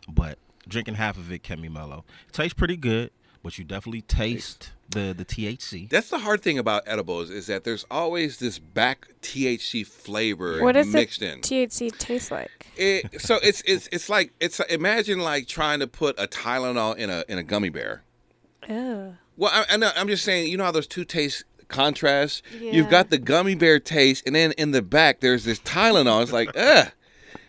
[0.09, 0.38] But
[0.69, 2.05] drinking half of it kept me mellow.
[2.29, 3.11] It tastes pretty good,
[3.43, 5.89] but you definitely taste the the THC.
[5.89, 10.73] That's the hard thing about edibles is that there's always this back THC flavor What
[10.73, 11.41] does mixed the in.
[11.41, 12.67] THC taste like?
[12.77, 17.11] It, so it's it's it's like it's imagine like trying to put a Tylenol in
[17.11, 18.03] a in a gummy bear.
[18.69, 19.17] Ew.
[19.37, 22.43] Well, I, I know, I'm just saying, you know how those two tastes contrast.
[22.59, 22.73] Yeah.
[22.73, 26.23] You've got the gummy bear taste, and then in the back there's this Tylenol.
[26.23, 26.91] It's like ugh,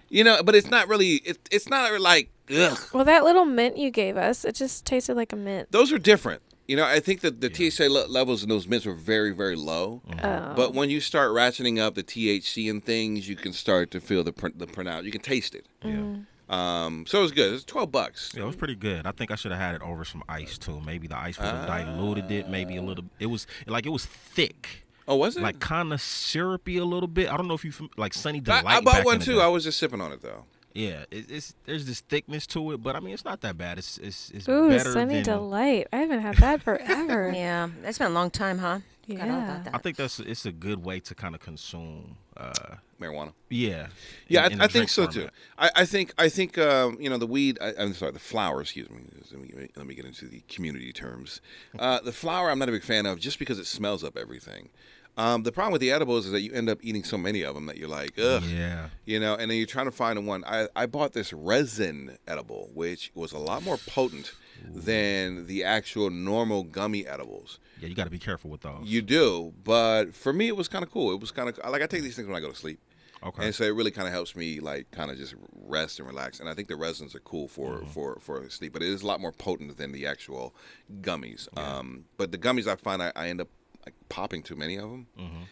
[0.09, 1.15] you know, but it's not really.
[1.15, 2.79] It, it's not like ugh.
[2.93, 5.71] Well, that little mint you gave us, it just tasted like a mint.
[5.71, 6.41] Those are different.
[6.67, 9.55] You know, I think that the THC le- levels in those mints were very, very
[9.55, 10.01] low.
[10.21, 10.53] Oh.
[10.53, 14.21] But when you start ratcheting up the THC and things, you can start to feel
[14.23, 15.05] the pr- the pronounce.
[15.05, 15.65] You can taste it.
[15.81, 16.25] Mm.
[16.49, 17.49] Um, so it was good.
[17.49, 18.33] It was twelve bucks.
[18.35, 19.05] Yeah, it was pretty good.
[19.05, 20.81] I think I should have had it over some ice too.
[20.85, 22.49] Maybe the ice would have diluted it.
[22.49, 23.05] Maybe a little.
[23.19, 25.43] It was like it was thick, Oh, was it?
[25.43, 27.31] like kind of syrupy a little bit.
[27.31, 28.65] I don't know if you like Sunny I, Delight.
[28.65, 29.39] I back bought in one too.
[29.39, 30.43] I was just sipping on it though.
[30.77, 33.79] Yeah, it, it's there's this thickness to it, but I mean it's not that bad.
[33.79, 35.23] It's it's, it's Ooh, better Sunny than.
[35.23, 35.87] Delight.
[35.91, 37.31] I haven't had that forever.
[37.35, 37.69] Yeah.
[37.83, 38.79] it's been a long time, huh?
[39.07, 39.25] Yeah.
[39.25, 39.73] about that.
[39.73, 42.17] I think that's it's a good way to kind of consume.
[42.35, 43.33] Uh, Marijuana.
[43.49, 43.87] yeah.
[44.27, 45.29] Yeah, in- in I, I think drink so too.
[45.57, 47.57] I, I think I think um, you know the weed.
[47.59, 48.61] I, I'm sorry, the flower.
[48.61, 49.01] Excuse me.
[49.31, 51.41] Let me, let me get into the community terms.
[51.79, 54.69] Uh, the flower, I'm not a big fan of, just because it smells up everything.
[55.17, 57.55] Um, the problem with the edibles is that you end up eating so many of
[57.55, 58.43] them that you're like, ugh.
[58.43, 58.89] Yeah.
[59.05, 60.43] You know, and then you're trying to find one.
[60.45, 64.31] I, I bought this resin edible, which was a lot more potent
[64.71, 67.59] than the actual normal gummy edibles.
[67.79, 68.83] Yeah, you got to be careful with those.
[68.83, 71.11] You do, but for me, it was kind of cool.
[71.11, 72.79] It was kind of like I take these things when I go to sleep.
[73.23, 73.45] Okay.
[73.45, 75.33] And so it really kind of helps me like kind of just
[75.65, 76.39] rest and relax.
[76.39, 77.89] And I think the resins are cool for Mm-hmm.
[77.89, 80.53] for for sleep, but it is a lot more potent than the actual
[81.01, 81.47] gummies.
[81.57, 83.47] Um, but the gummies I find I, I end up
[83.87, 85.43] like popping too many of them, Mm-hmm.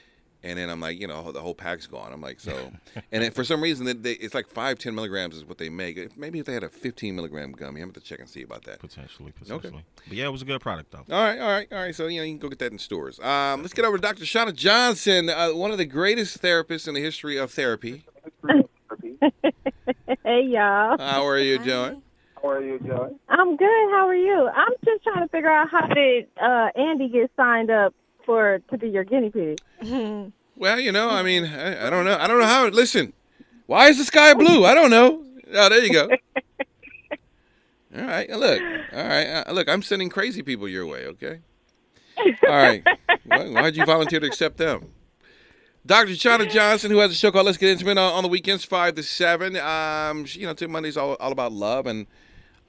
[0.44, 2.14] And then I'm like, you know, the whole pack's gone.
[2.14, 2.72] I'm like, so,
[3.12, 5.70] and then for some reason, they, they, it's like five, 10 milligrams is what they
[5.70, 6.16] make.
[6.16, 8.64] Maybe if they had a 15 milligram gummy, I'm going to check and see about
[8.66, 8.78] that.
[8.78, 9.84] Potentially, potentially.
[10.08, 11.04] But yeah, it was a good product though.
[11.12, 11.96] All right, all right, all right.
[11.96, 13.20] So you know you can go get that in stores.
[13.22, 14.24] Um, let's get over to Dr.
[14.24, 18.06] Shauna Johnson, uh, one of the greatest therapists in the history of therapy.
[20.24, 20.98] Hey y'all.
[20.98, 22.02] How are you doing?
[22.36, 23.10] How are you, Joy?
[23.30, 23.90] I'm good.
[23.92, 24.50] How are you?
[24.54, 27.94] I'm just trying to figure out how did uh, Andy get signed up
[28.26, 29.60] for to be your guinea pig.
[30.58, 32.18] Well, you know, I mean, I, I don't know.
[32.18, 32.68] I don't know how.
[32.68, 33.12] Listen,
[33.66, 34.64] why is the sky blue?
[34.64, 35.26] I don't know.
[35.54, 36.10] Oh, there you go.
[37.98, 38.62] All right, look.
[38.94, 39.68] All right, uh, look.
[39.68, 41.08] I'm sending crazy people your way.
[41.08, 41.40] Okay.
[42.18, 42.82] All right.
[43.26, 44.92] Why, why'd you volunteer to accept them?
[45.86, 46.14] Dr.
[46.14, 48.96] Shauna Johnson, who has a show called Let's Get Intimate on, on the weekends, five
[48.96, 49.58] to seven.
[49.58, 52.08] Um, she, you know, two Mondays all, all about love and,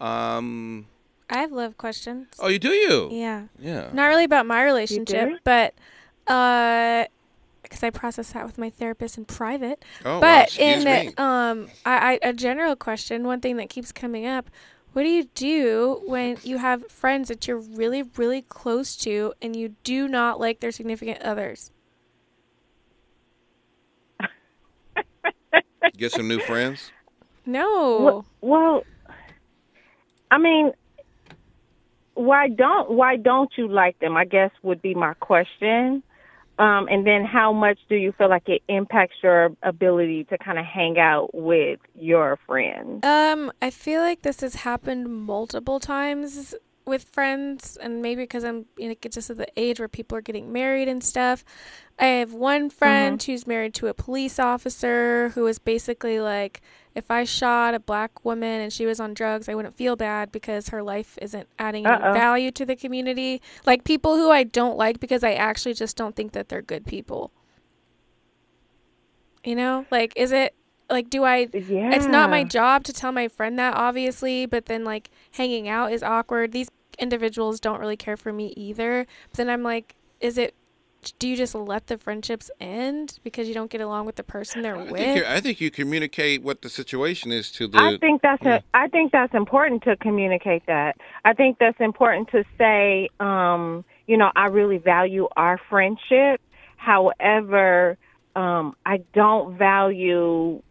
[0.00, 0.86] um.
[1.28, 2.28] I have love questions.
[2.38, 3.08] Oh, you do you?
[3.10, 3.46] Yeah.
[3.58, 3.90] Yeah.
[3.92, 5.38] Not really about my relationship, do?
[5.44, 5.74] but
[6.32, 7.04] uh
[7.62, 9.84] because I process that with my therapist in private.
[10.04, 11.14] Oh, wow, but excuse in me.
[11.18, 14.50] um I, I a general question, one thing that keeps coming up,
[14.92, 19.56] what do you do when you have friends that you're really really close to and
[19.56, 21.72] you do not like their significant others?
[25.96, 26.92] Get some new friends.
[27.46, 28.24] No.
[28.40, 28.84] Well,
[30.30, 30.72] I mean,
[32.16, 34.16] why don't why don't you like them?
[34.16, 36.02] I guess would be my question.
[36.58, 40.58] Um, and then, how much do you feel like it impacts your ability to kind
[40.58, 43.04] of hang out with your friends?
[43.04, 46.54] Um, I feel like this has happened multiple times
[46.86, 50.22] with friends, and maybe because I'm you know just at the age where people are
[50.22, 51.44] getting married and stuff.
[51.98, 53.32] I have one friend mm-hmm.
[53.32, 56.60] who's married to a police officer who is basically like,
[56.94, 60.30] if I shot a black woman and she was on drugs, I wouldn't feel bad
[60.30, 63.40] because her life isn't adding any value to the community.
[63.64, 66.86] Like people who I don't like because I actually just don't think that they're good
[66.86, 67.32] people.
[69.42, 70.54] You know, like is it
[70.90, 74.66] like do I Yeah, it's not my job to tell my friend that obviously but
[74.66, 79.36] then like hanging out is awkward these individuals don't really care for me either but
[79.36, 80.54] then i'm like is it
[81.18, 84.62] do you just let the friendships end because you don't get along with the person
[84.62, 87.78] they're I with you, I think you communicate what the situation is to the.
[87.78, 90.96] I think that's a, I think that's important to communicate that.
[91.24, 96.40] I think that's important to say, um, you know, I really value our friendship.
[96.76, 97.98] However,
[98.34, 100.62] um, I don't value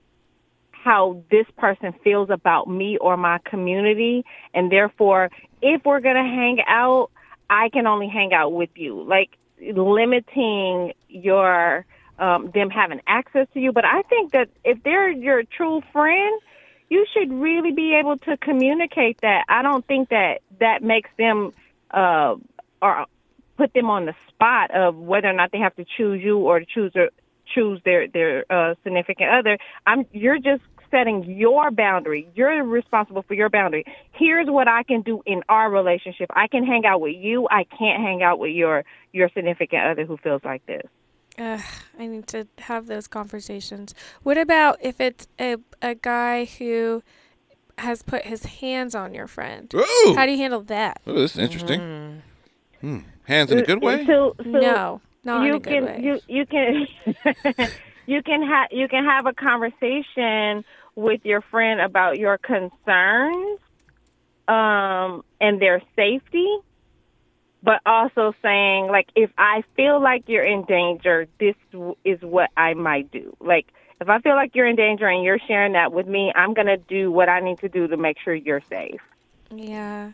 [0.86, 6.60] how this person feels about me or my community, and therefore, if we're gonna hang
[6.68, 7.10] out,
[7.50, 9.02] I can only hang out with you.
[9.04, 11.86] Like limiting your
[12.18, 13.72] um, them having access to you.
[13.72, 16.42] But I think that if they're your true friend,
[16.90, 19.46] you should really be able to communicate that.
[19.50, 21.52] I don't think that that makes them
[21.92, 22.36] uh,
[22.82, 23.06] or
[23.58, 26.62] put them on the spot of whether or not they have to choose you or
[26.62, 27.10] choose or
[27.54, 29.58] choose their their uh, significant other.
[29.86, 30.64] I'm you're just
[30.96, 32.28] setting your boundary.
[32.36, 33.84] You're responsible for your boundary.
[34.14, 36.30] Here's what I can do in our relationship.
[36.34, 37.48] I can hang out with you.
[37.52, 40.84] I can't hang out with your your significant other who feels like this.
[41.38, 41.60] Ugh,
[42.00, 47.04] i need to have those conversations what about if it's a, a guy who
[47.80, 51.34] has put his hands on your friend Ooh, how do you handle that oh, this
[51.34, 52.22] is interesting.
[52.80, 53.00] Hmm.
[53.26, 54.06] Hands in a good way.
[54.06, 56.88] So, so no not in you a good can way you you can
[58.06, 60.64] you can have you can have a conversation
[60.96, 63.60] with your friend about your concerns
[64.48, 66.58] um and their safety
[67.64, 71.56] but also saying like if i feel like you're in danger this
[72.04, 73.66] is what i might do like
[74.00, 76.68] if i feel like you're in danger and you're sharing that with me i'm going
[76.68, 79.02] to do what i need to do to make sure you're safe
[79.52, 80.12] yeah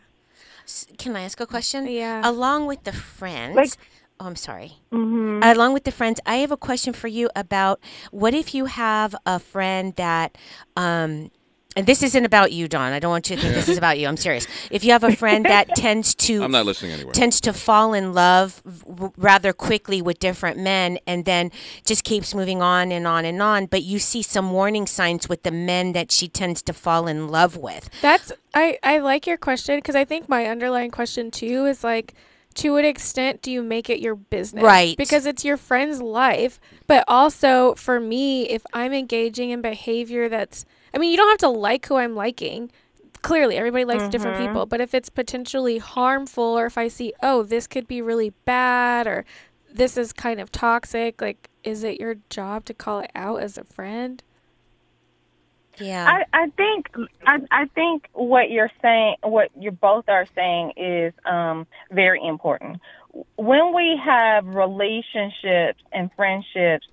[0.96, 1.88] Can I ask a question?
[1.88, 2.22] Yeah.
[2.22, 3.56] Along with the friends.
[3.56, 3.76] Like-
[4.22, 4.72] oh, I'm sorry.
[4.92, 7.80] mhm Along with the friends, I have a question for you about
[8.12, 10.38] what if you have a friend that,
[10.76, 11.30] um,
[11.74, 12.92] and this isn't about you, Don.
[12.92, 14.06] I don't want you to think this is about you.
[14.06, 14.46] I'm serious.
[14.70, 17.12] If you have a friend that tends to I'm not listening anywhere.
[17.14, 21.50] tends to fall in love v- rather quickly with different men and then
[21.84, 25.42] just keeps moving on and on and on but you see some warning signs with
[25.44, 29.38] the men that she tends to fall in love with That's I I like your
[29.38, 32.12] question because I think my underlying question too is like
[32.52, 34.62] to what extent do you make it your business?
[34.62, 34.96] Right.
[34.96, 40.64] Because it's your friend's life, but also for me if I'm engaging in behavior that's
[40.94, 42.70] I mean, you don't have to like who I'm liking.
[43.22, 44.46] Clearly, everybody likes different mm-hmm.
[44.48, 48.30] people, but if it's potentially harmful or if I see, oh, this could be really
[48.44, 49.24] bad or
[49.72, 53.56] this is kind of toxic, like is it your job to call it out as
[53.56, 54.22] a friend?
[55.78, 56.06] Yeah.
[56.06, 56.90] I, I think
[57.26, 62.80] I, I think what you're saying, what you both are saying, is um, very important.
[63.36, 66.86] When we have relationships and friendships,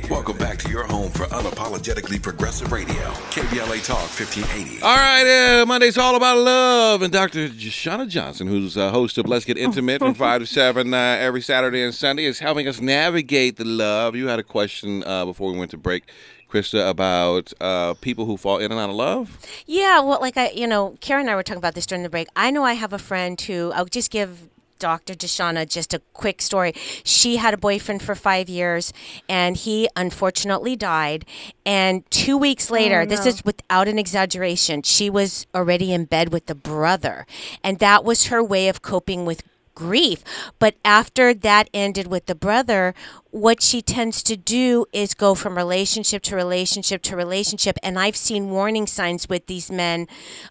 [0.09, 2.95] Welcome back to your home for unapologetically progressive radio,
[3.29, 4.81] KBLA Talk 1580.
[4.81, 7.49] All right, uh, Monday's all about love, and Dr.
[7.49, 11.41] Shauna Johnson, who's a host of Let's Get Intimate from five to seven uh, every
[11.41, 14.15] Saturday and Sunday, is helping us navigate the love.
[14.15, 16.05] You had a question uh, before we went to break,
[16.51, 19.39] Crysta, about uh, people who fall in and out of love.
[19.65, 22.09] Yeah, well, like I, you know, Karen and I were talking about this during the
[22.09, 22.27] break.
[22.35, 24.49] I know I have a friend who I'll just give
[24.81, 25.13] Dr.
[25.13, 26.73] Deshauna just a quick story.
[27.03, 28.91] She had a boyfriend for five years,
[29.29, 31.23] and he unfortunately died.
[31.65, 36.47] And two weeks later, this is without an exaggeration, she was already in bed with
[36.47, 37.27] the brother,
[37.63, 39.43] and that was her way of coping with
[39.75, 40.23] grief.
[40.59, 42.93] But after that ended with the brother,
[43.31, 47.77] what she tends to do is go from relationship to relationship to relationship.
[47.81, 50.07] And I've seen warning signs with these men,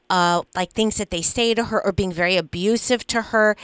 [0.09, 3.56] uh, like things that they say to her or being very abusive to her.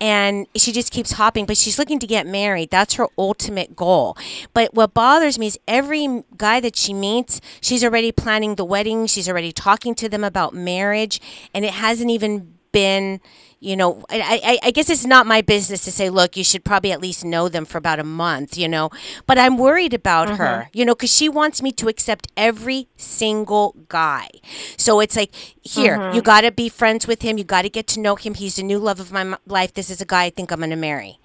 [0.00, 2.70] And she just keeps hopping, but she's looking to get married.
[2.70, 4.16] That's her ultimate goal.
[4.52, 9.06] But what bothers me is every guy that she meets, she's already planning the wedding,
[9.06, 11.20] she's already talking to them about marriage,
[11.54, 13.20] and it hasn't even been
[13.64, 16.64] you know I, I, I guess it's not my business to say look you should
[16.64, 18.90] probably at least know them for about a month you know
[19.26, 20.64] but i'm worried about her uh-huh.
[20.72, 24.28] you know because she wants me to accept every single guy.
[24.76, 26.18] So it's like here you mm-hmm.
[26.20, 27.38] got to be friends with him.
[27.38, 28.34] You got to get to know him.
[28.34, 29.74] He's the new love of my m- life.
[29.74, 31.18] This is a guy i think i'm going to marry.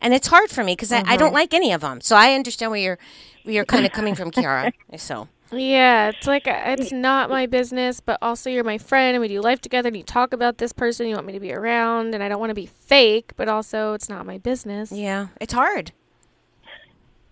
[0.00, 1.34] And it's hard for me because I, I don't mm-hmm.
[1.34, 2.98] like any of them so i understand where you're
[3.44, 4.72] where you're kind of coming from kiara.
[4.98, 9.20] So Yeah, it's like uh, it's not my business, but also you're my friend and
[9.20, 11.52] we do life together and you talk about this person you want me to be
[11.52, 14.90] around and I don't want to be fake, but also it's not my business.
[14.92, 15.92] yeah it's hard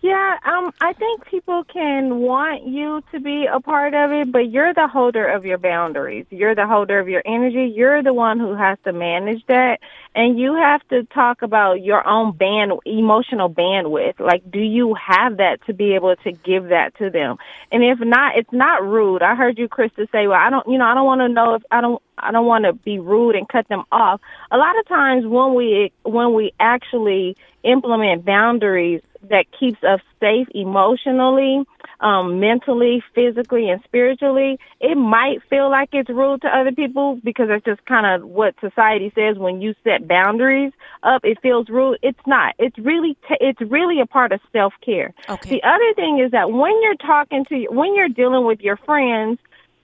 [0.05, 4.51] Yeah, um, I think people can want you to be a part of it, but
[4.51, 6.27] you're the holder of your boundaries.
[6.29, 7.73] You're the holder of your energy.
[7.75, 9.79] You're the one who has to manage that,
[10.13, 14.19] and you have to talk about your own band, emotional bandwidth.
[14.19, 17.37] Like, do you have that to be able to give that to them?
[17.71, 19.23] And if not, it's not rude.
[19.23, 21.55] I heard you, Crysta, say, "Well, I don't, you know, I don't want to know
[21.55, 24.21] if I don't." I don't want to be rude and cut them off.
[24.49, 30.47] A lot of times when we when we actually implement boundaries that keeps us safe
[30.53, 31.63] emotionally,
[31.99, 37.47] um, mentally, physically, and spiritually, it might feel like it's rude to other people because
[37.47, 40.71] that's just kind of what society says when you set boundaries
[41.03, 41.21] up.
[41.23, 41.99] It feels rude.
[42.01, 42.55] It's not.
[42.59, 45.13] It's really t- it's really a part of self care.
[45.29, 45.49] Okay.
[45.49, 49.39] The other thing is that when you're talking to when you're dealing with your friends,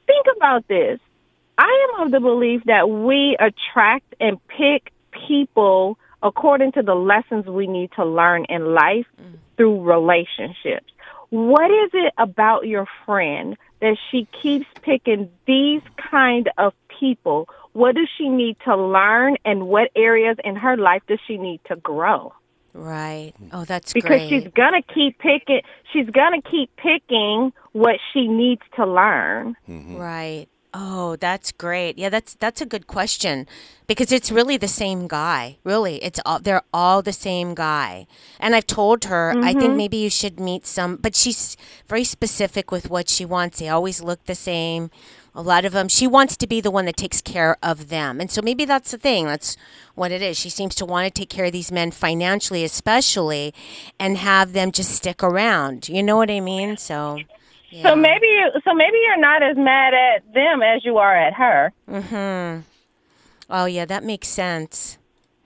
[0.05, 0.99] think about this.
[1.57, 4.91] I am of the belief that we attract and pick
[5.27, 9.37] people according to the lessons we need to learn in life mm.
[9.57, 10.91] through relationships.
[11.29, 15.81] What is it about your friend that she keeps picking these
[16.11, 17.47] kind of people?
[17.73, 21.61] What does she need to learn and what areas in her life does she need
[21.67, 22.33] to grow?
[22.73, 23.49] right mm.
[23.51, 25.59] oh that's Because great she's gonna keep picking
[25.91, 29.55] she's gonna keep picking what she needs to learn.
[29.67, 29.97] Mm-hmm.
[29.97, 30.47] Right.
[30.73, 31.97] Oh, that's great.
[31.97, 33.45] Yeah, that's that's a good question
[33.87, 35.57] because it's really the same guy.
[35.65, 38.07] Really, it's all they're all the same guy.
[38.39, 39.77] And I've told her I think mm-hmm.
[39.77, 41.57] maybe you should meet some, but she's
[41.87, 43.59] very specific with what she wants.
[43.59, 44.91] They always look the same.
[45.33, 48.19] A lot of them, she wants to be the one that takes care of them.
[48.19, 49.25] And so maybe that's the thing.
[49.25, 49.55] That's
[49.95, 50.37] what it is.
[50.37, 53.53] She seems to want to take care of these men financially, especially,
[53.97, 55.87] and have them just stick around.
[55.87, 56.75] You know what I mean?
[56.75, 57.19] So,
[57.71, 57.83] yeah.
[57.83, 61.33] So maybe you, so maybe you're not as mad at them as you are at
[61.33, 61.73] her.
[61.89, 62.63] Mhm.
[63.49, 64.97] Oh yeah, that makes sense.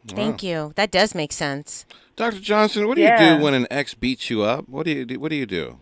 [0.08, 0.72] Thank you.
[0.76, 1.86] That does make sense.
[2.16, 2.40] Dr.
[2.40, 4.70] Johnson, what do you do when an ex beats you up?
[4.70, 5.20] What do you do?
[5.20, 5.78] What do you do?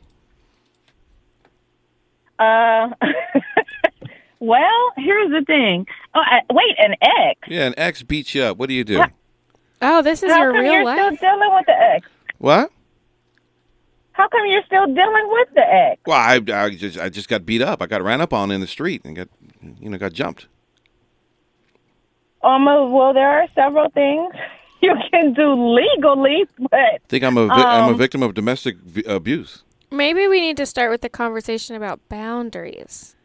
[2.39, 2.89] Uh,
[4.39, 5.85] well, here's the thing.
[6.15, 7.39] Oh, I, wait, an ex.
[7.47, 8.57] Yeah, an ex beats you up.
[8.57, 9.03] What do you do?
[9.81, 10.97] Oh, this is How your come real you're life.
[11.17, 12.07] still dealing with the ex?
[12.37, 12.71] What?
[14.13, 16.01] How come you're still dealing with the ex?
[16.05, 17.81] Well, I, I just I just got beat up.
[17.81, 19.27] I got ran up on in the street and got
[19.79, 20.47] you know got jumped.
[22.43, 24.33] Um, uh, well, there are several things
[24.81, 28.33] you can do legally, but I think I'm a vi- I'm a Um, victim of
[28.33, 29.63] domestic v- abuse.
[29.91, 33.15] Maybe we need to start with the conversation about boundaries.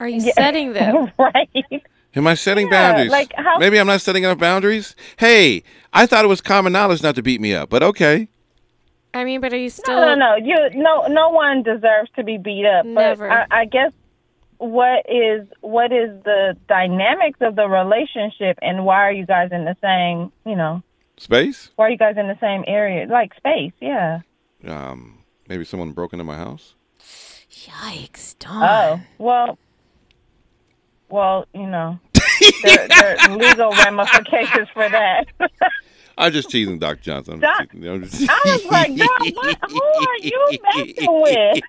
[0.00, 0.32] Are you Yeah.
[0.34, 1.10] setting them?
[1.18, 1.48] right.
[2.16, 3.10] Am I setting Yeah, boundaries?
[3.10, 4.96] like how- Maybe I'm not setting enough boundaries.
[5.18, 5.62] Hey,
[5.92, 8.28] I thought it was common knowledge not to beat me up, but okay.
[9.18, 9.96] I mean, but are you still?
[9.96, 10.36] No, no, no.
[10.36, 12.86] You no no one deserves to be beat up.
[12.86, 13.28] Never.
[13.28, 13.92] But I, I guess
[14.58, 19.64] what is what is the dynamics of the relationship and why are you guys in
[19.64, 20.82] the same you know
[21.16, 21.70] Space?
[21.76, 23.72] why are you guys in the same area like space?
[23.80, 24.20] Yeah.
[24.66, 26.74] Um, maybe someone broke into my house.
[27.50, 28.62] Yikes, Don.
[28.62, 29.58] Oh well.
[31.10, 31.98] Well, you know,
[32.62, 35.24] there, there are legal ramifications for that.
[36.18, 37.00] I'm just teasing, Dr.
[37.00, 37.34] Johnson.
[37.34, 37.88] I'm Doc- just teasing.
[37.90, 41.62] I'm just- I was like, God, what, who are you messing with?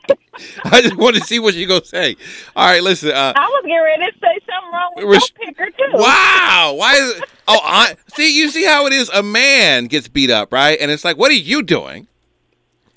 [0.66, 2.16] I just wanted to see what you're gonna say.
[2.56, 3.12] All right, listen.
[3.12, 5.92] Uh, I was getting ready to say something wrong with Res- your picker too.
[5.98, 7.24] wow, why is it?
[7.48, 8.36] Oh, I see.
[8.38, 9.10] You see how it is.
[9.10, 10.78] A man gets beat up, right?
[10.80, 12.08] And it's like, what are you doing?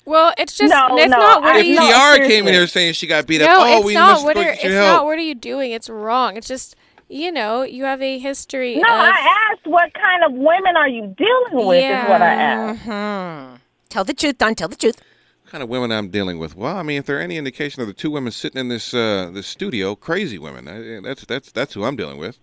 [0.05, 2.67] Well, it's just No, it's no, not what I- are you no, came in here
[2.67, 3.47] saying she got beat up.
[3.47, 5.05] No, oh, it's we not must what are get it's your not help.
[5.05, 5.71] what are you doing?
[5.71, 6.35] It's wrong.
[6.35, 6.75] It's just
[7.13, 10.87] you know, you have a history No, of I asked what kind of women are
[10.89, 12.75] you dealing with is what I Yeah.
[12.75, 12.81] asked.
[12.83, 13.55] Hmm.
[13.89, 14.55] Tell the truth, Don.
[14.55, 14.99] Tell the truth.
[15.43, 16.55] What kind of women I'm dealing with?
[16.55, 18.93] Well, I mean, if there are any indication of the two women sitting in this
[18.93, 20.67] uh, this studio, crazy women.
[20.67, 22.39] I- That's that's that's who I'm dealing with.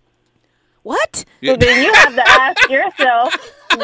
[0.83, 1.25] What?
[1.41, 1.51] Yeah.
[1.53, 3.35] So then you have to ask yourself,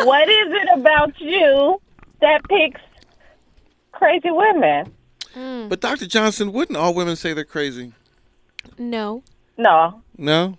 [0.06, 1.82] what is it about you
[2.22, 2.82] that picks
[3.92, 4.94] crazy women?
[5.70, 6.08] But Dr.
[6.08, 7.92] Johnson, wouldn't all women say they're crazy?
[8.80, 9.22] no.
[9.60, 10.56] No, No,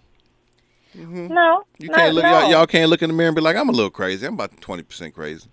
[0.96, 1.28] Mm-hmm.
[1.32, 1.62] no.
[1.78, 2.24] you can't look.
[2.24, 2.30] no.
[2.40, 4.26] Y'all, y'all can't look in the mirror and be like, "I'm a little crazy.
[4.26, 5.48] I'm about twenty percent crazy."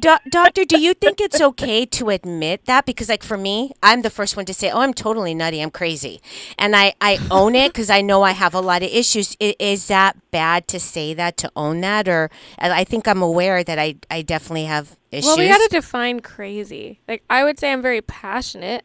[0.00, 2.84] Do- doctor, do you think it's okay to admit that?
[2.84, 5.60] Because, like, for me, I'm the first one to say, "Oh, I'm totally nutty.
[5.62, 6.20] I'm crazy,"
[6.58, 9.34] and I I own it because I know I have a lot of issues.
[9.42, 13.22] I- Is that bad to say that to own that, or I I think I'm
[13.22, 15.26] aware that I I definitely have issues.
[15.26, 17.00] Well, we got to define crazy.
[17.08, 18.84] Like I would say I'm very passionate.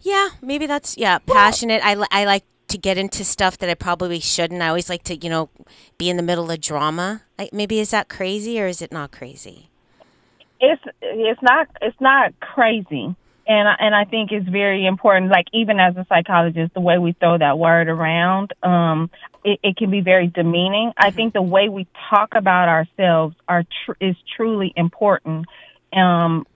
[0.00, 1.82] Yeah, maybe that's yeah, passionate.
[1.84, 4.62] I, li- I like to get into stuff that I probably shouldn't.
[4.62, 5.50] I always like to, you know,
[5.98, 7.22] be in the middle of drama.
[7.38, 9.70] Like, maybe is that crazy or is it not crazy?
[10.60, 13.14] it's it's not it's not crazy
[13.46, 16.98] and I, and I think it's very important like even as a psychologist the way
[16.98, 19.10] we throw that word around um
[19.42, 23.64] it, it can be very demeaning I think the way we talk about ourselves are
[23.84, 25.46] tr- is truly important
[25.94, 26.46] um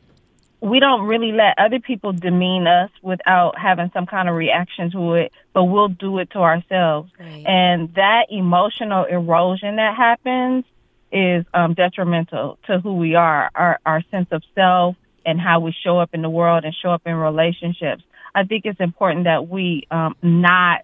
[0.71, 5.15] we don't really let other people demean us without having some kind of reaction to
[5.15, 7.45] it but we'll do it to ourselves Right.
[7.47, 10.65] and that emotional erosion that happens
[11.13, 15.73] is um, detrimental to who we are, our, our sense of self, and how we
[15.85, 18.03] show up in the world and show up in relationships.
[18.35, 20.81] I think it's important that we um, not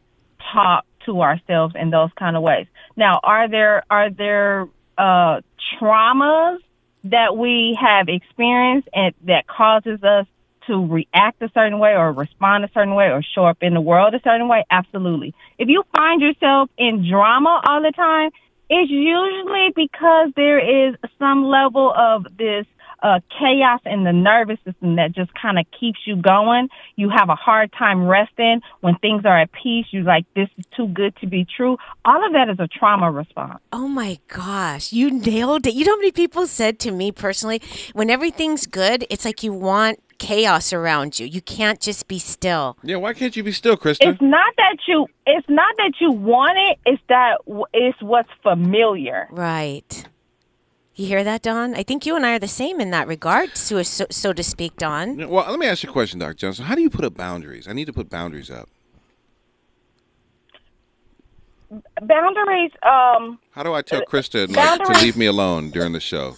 [0.53, 2.67] talk to ourselves in those kind of ways.
[2.97, 5.41] Now, are there are there uh,
[5.81, 6.59] traumas
[7.05, 10.27] that we have experienced and that causes us
[10.67, 13.81] to react a certain way or respond a certain way or show up in the
[13.81, 14.65] world a certain way?
[14.71, 15.35] Absolutely.
[15.59, 18.31] If you find yourself in drama all the time,
[18.69, 22.67] it's usually because there is some level of this
[23.03, 26.69] uh, chaos in the nervous system that just kind of keeps you going.
[26.97, 29.87] You have a hard time resting when things are at peace.
[29.91, 31.77] You're like, this is too good to be true.
[32.05, 33.61] All of that is a trauma response.
[33.73, 35.75] Oh my gosh, you nailed it.
[35.75, 39.53] You know how many people said to me personally, when everything's good, it's like you
[39.53, 41.27] want chaos around you.
[41.27, 42.77] You can't just be still.
[42.83, 44.07] Yeah, why can't you be still, Crysta?
[44.13, 45.07] It's not that you.
[45.27, 46.79] It's not that you want it.
[46.87, 47.39] It's that
[47.73, 49.27] it's what's familiar.
[49.31, 50.07] Right.
[51.01, 51.75] You hear that, Don?
[51.75, 54.43] I think you and I are the same in that regard, so, so, so to
[54.43, 55.31] speak, Don.
[55.31, 56.35] Well, let me ask you a question, Dr.
[56.35, 56.67] Johnson.
[56.67, 57.67] How do you put up boundaries?
[57.67, 58.69] I need to put boundaries up.
[62.03, 62.73] Boundaries.
[62.83, 63.39] Um.
[63.53, 66.37] How do I tell Crysta like, to leave me alone during the show?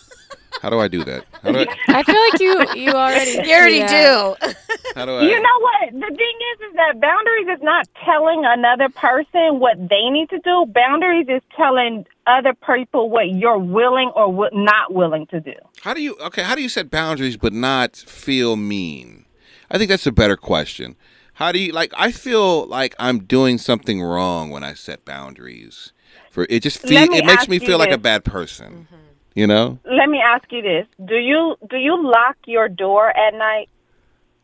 [0.61, 1.25] How do I do that?
[1.43, 4.41] How do I, I feel like you you already You already that.
[4.41, 4.53] do.
[4.95, 5.93] how do I You know what?
[5.93, 10.39] The thing is, is that boundaries is not telling another person what they need to
[10.39, 10.67] do.
[10.69, 15.55] Boundaries is telling other people what you're willing or what not willing to do.
[15.83, 16.43] How do you okay?
[16.43, 19.25] How do you set boundaries but not feel mean?
[19.71, 20.97] I think that's a better question.
[21.35, 21.93] How do you like?
[21.97, 25.93] I feel like I'm doing something wrong when I set boundaries.
[26.31, 28.87] For it just feel, it makes me you feel like a bad person.
[28.91, 29.02] Mm-hmm.
[29.35, 29.79] You know?
[29.85, 33.69] Let me ask you this: Do you do you lock your door at night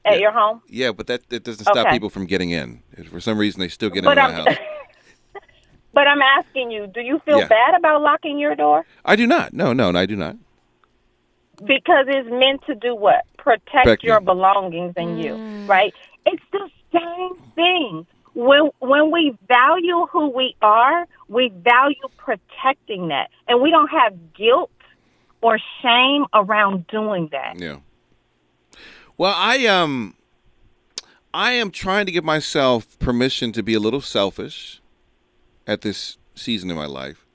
[0.05, 0.19] at Yeah.
[0.19, 0.63] your home?
[0.69, 1.91] Yeah, but that, that doesn't stop Okay.
[1.91, 2.83] people from getting in.
[3.11, 4.49] For some reason, they still get But into my I'm house.
[5.95, 7.49] but I'm asking you: Do you feel Yeah.
[7.49, 8.85] bad about locking your door?
[9.05, 9.53] I do not.
[9.53, 10.37] No, no, no, I do not.
[11.59, 13.25] Because it's meant to do what?
[13.39, 14.21] Protect Protect your you.
[14.21, 15.67] belongings and you, mm.
[15.67, 15.93] right?
[16.27, 18.07] It's the same thing.
[18.35, 24.35] When when we value who we are, we value protecting that, and we don't have
[24.35, 24.71] guilt
[25.41, 27.59] or shame around doing that.
[27.59, 27.77] Yeah.
[29.17, 30.15] Well, I um,
[31.35, 34.81] I am trying to give myself permission to be a little selfish
[35.67, 37.27] at this season in my life,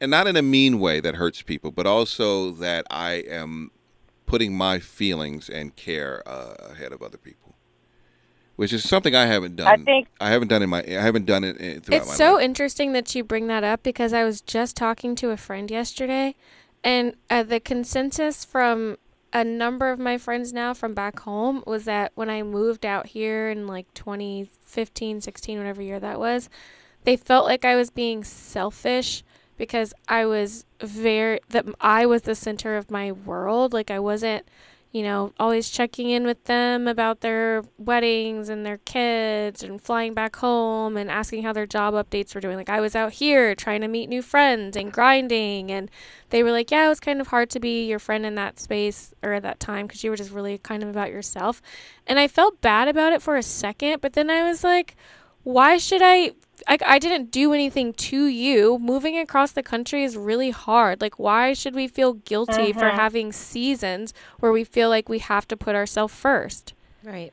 [0.00, 3.70] and not in a mean way that hurts people, but also that I am
[4.24, 7.54] putting my feelings and care uh, ahead of other people,
[8.56, 9.66] which is something I haven't done.
[9.66, 10.82] I think- I haven't done in my.
[10.84, 12.44] I haven't done it throughout It's my so life.
[12.44, 16.36] interesting that you bring that up because I was just talking to a friend yesterday,
[16.84, 18.96] and uh, the consensus from
[19.32, 23.08] a number of my friends now from back home was that when I moved out
[23.08, 26.48] here in like 2015, 16, whatever year that was,
[27.04, 29.22] they felt like I was being selfish
[29.56, 33.72] because I was very that I was the center of my world.
[33.72, 34.46] Like I wasn't,
[34.96, 40.14] you know, always checking in with them about their weddings and their kids and flying
[40.14, 42.56] back home and asking how their job updates were doing.
[42.56, 45.90] Like I was out here trying to meet new friends and grinding and
[46.30, 48.58] they were like, "Yeah, it was kind of hard to be your friend in that
[48.58, 51.60] space or at that time because you were just really kind of about yourself."
[52.06, 54.96] And I felt bad about it for a second, but then I was like,
[55.42, 56.32] why should I,
[56.68, 58.78] I I didn't do anything to you.
[58.78, 61.00] Moving across the country is really hard.
[61.00, 62.94] Like why should we feel guilty for Mhm.
[62.94, 66.74] having seasons where we feel like we have to put ourselves first?
[67.04, 67.32] Right.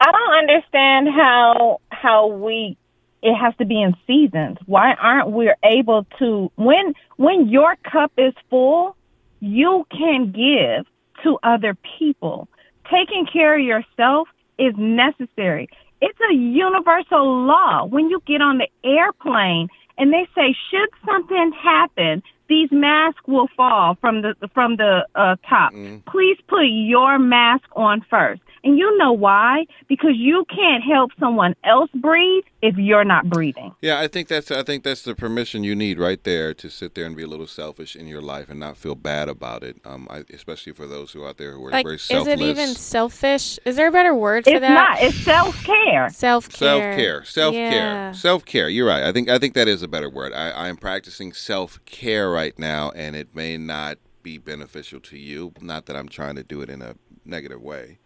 [0.00, 2.76] I don't understand how how we
[3.22, 4.58] it has to be in seasons.
[4.66, 8.94] Why aren't we able to when when your cup is full,
[9.40, 10.86] you can give
[11.22, 12.48] to other people.
[12.90, 14.28] Taking care of yourself
[14.58, 15.68] is necessary.
[16.00, 17.86] It's a universal law.
[17.86, 19.68] When you get on the airplane
[19.98, 25.36] and they say should something happen, these masks will fall from the from the uh,
[25.48, 25.72] top.
[26.06, 28.40] Please put your mask on first.
[28.64, 29.66] And you know why?
[29.88, 33.72] Because you can't help someone else breathe if you're not breathing.
[33.80, 36.94] Yeah, I think that's I think that's the permission you need right there to sit
[36.94, 39.76] there and be a little selfish in your life and not feel bad about it.
[39.84, 42.40] Um, I, especially for those who are out there who are Like very is it
[42.40, 43.58] even selfish?
[43.64, 44.74] Is there a better word for It's that?
[44.74, 45.02] not.
[45.02, 46.08] It's self care.
[46.10, 46.56] self care.
[46.58, 46.96] Self care.
[46.96, 48.12] care, self care, Yeah.
[48.12, 48.68] self care.
[48.68, 49.04] You're right.
[49.04, 50.32] I think I think that is a better word.
[50.32, 55.16] I, I am practicing self care right now, and it may not be beneficial to
[55.18, 55.52] you.
[55.60, 57.98] Not that I'm trying to do it in a negative way,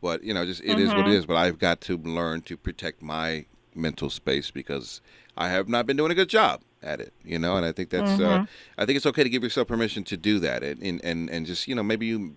[0.00, 1.14] but you know, just it is what it Mhm.
[1.14, 1.26] is.
[1.26, 5.00] But I've got to learn to protect my mental space because
[5.36, 7.12] I have not been doing a good job at it.
[7.24, 8.48] You know, and I think that's uh, Mhm.
[8.78, 11.46] I think it's okay to give yourself permission to do that, and and and, and
[11.46, 12.34] just you know maybe you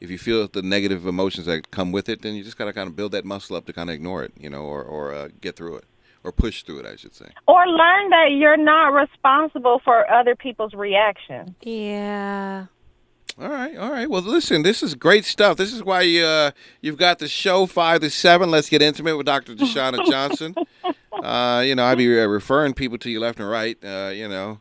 [0.00, 2.88] if you feel the negative emotions that come with it, then you just gotta kind
[2.88, 5.28] of build that muscle up to kind of ignore it, you know, or or uh,
[5.40, 5.84] get through it
[6.22, 7.26] or push through it, I should say.
[7.46, 11.50] Or learn that you're not responsible for other people's reactions.
[11.62, 12.66] Yeah.
[13.40, 14.08] All right, all right.
[14.08, 15.56] Well, listen, this is great stuff.
[15.56, 18.50] This is why uh, you've got the show five to seven.
[18.50, 19.54] Let's get intimate with Dr.
[19.56, 20.54] Deshauna Johnson.
[21.12, 23.76] Uh, you know, I'll be uh, referring people to you left and right.
[23.84, 24.60] Uh, you know,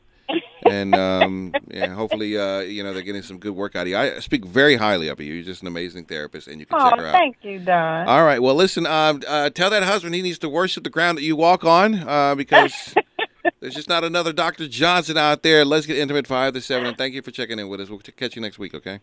[0.68, 3.98] and um, yeah, hopefully, uh, you know, they're getting some good work out of you.
[3.98, 5.34] I speak very highly of you.
[5.36, 7.12] You're just an amazing therapist, and you can Oh, check her out.
[7.14, 8.08] thank you, Don.
[8.08, 8.42] All right.
[8.42, 8.88] Well, listen.
[8.88, 11.94] Um, uh, tell that husband he needs to worship the ground that you walk on,
[12.08, 12.96] uh, because
[13.60, 14.68] there's just not another Dr.
[14.68, 15.66] Johnson out there.
[15.66, 17.90] Let's get intimate five to seven, and thank you for checking in with us.
[17.90, 18.74] We'll catch you next week.
[18.74, 19.00] Okay.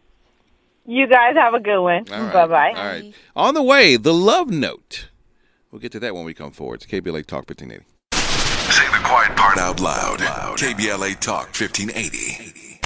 [0.87, 2.05] You guys have a good one.
[2.11, 2.33] All right.
[2.33, 2.69] Bye bye.
[2.71, 3.15] All right.
[3.37, 5.09] On the way, the love note.
[5.71, 6.83] We'll get to that when we come forward.
[6.83, 7.85] It's KBLA Talk 1580.
[8.73, 10.19] Say the quiet part out loud.
[10.59, 12.81] KBLA Talk 1580.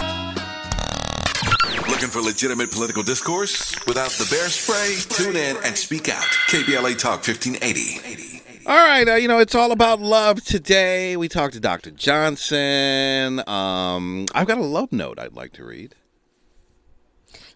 [1.91, 4.97] Looking for legitimate political discourse without the bear spray?
[5.17, 6.25] Tune in and speak out.
[6.49, 8.44] KBLA Talk 1580.
[8.67, 11.17] All right, uh, you know it's all about love today.
[11.19, 11.91] We talked to Dr.
[11.91, 13.47] Johnson.
[13.47, 15.95] Um, I've got a love note I'd like to read.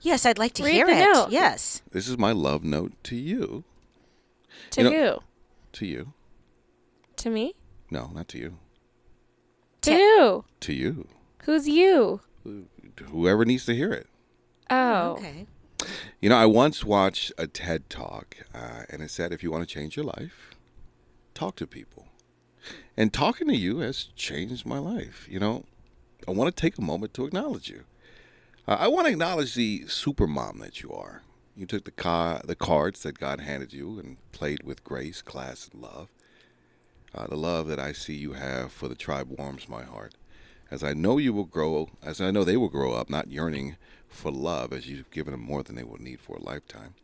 [0.03, 0.99] Yes, I'd like to Read hear it.
[0.99, 1.29] note.
[1.31, 1.83] Yes.
[1.93, 3.65] This is my love note to you.
[4.73, 5.17] To You who?
[5.73, 6.13] To you.
[7.17, 7.55] To me?
[7.91, 8.59] No, not to you.
[9.83, 10.45] To who?
[10.61, 11.09] To you.
[11.45, 12.21] Who's you?
[13.11, 14.07] Whoever needs to hear it.
[14.71, 15.13] Oh.
[15.13, 15.47] Okay.
[16.21, 19.67] You know, I once watched a TED talk, uh, and it said if you want
[19.67, 20.48] to change your life,
[21.39, 22.07] talk to people.
[22.97, 25.27] And talking to you has changed my life.
[25.31, 25.65] You know,
[26.27, 27.85] I want to take a moment to acknowledge you.
[28.67, 31.23] I want to acknowledge the super mom that you are.
[31.57, 35.71] You took the car, the cards that God handed you, and played with grace, class,
[35.73, 36.09] and love.
[37.15, 40.15] Uh, the love that I see you have for the tribe warms my heart.
[40.71, 43.77] as I know you will grow, as I know they will grow up, not yearning
[44.09, 46.95] for love, as you've given them more than they will need for a lifetime.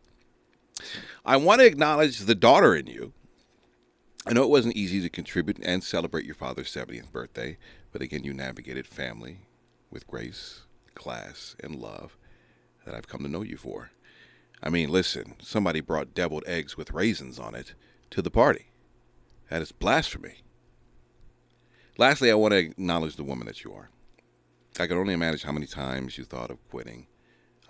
[1.24, 3.12] I want to acknowledge the daughter in you.
[4.26, 7.58] I know it wasn't easy to contribute and celebrate your father's 70th birthday,
[7.92, 9.40] but again, you navigated family
[9.90, 10.62] with grace,
[10.94, 12.16] class, and love
[12.86, 13.90] that I've come to know you for.
[14.62, 17.74] I mean, listen, somebody brought deviled eggs with raisins on it
[18.12, 18.70] to the party.
[19.50, 20.36] That is blasphemy.
[21.98, 23.90] Lastly, I want to acknowledge the woman that you are.
[24.80, 27.06] I can only imagine how many times you thought of quitting.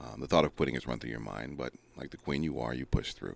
[0.00, 2.60] Um, the thought of quitting has run through your mind, but like the queen you
[2.60, 3.34] are, you push through.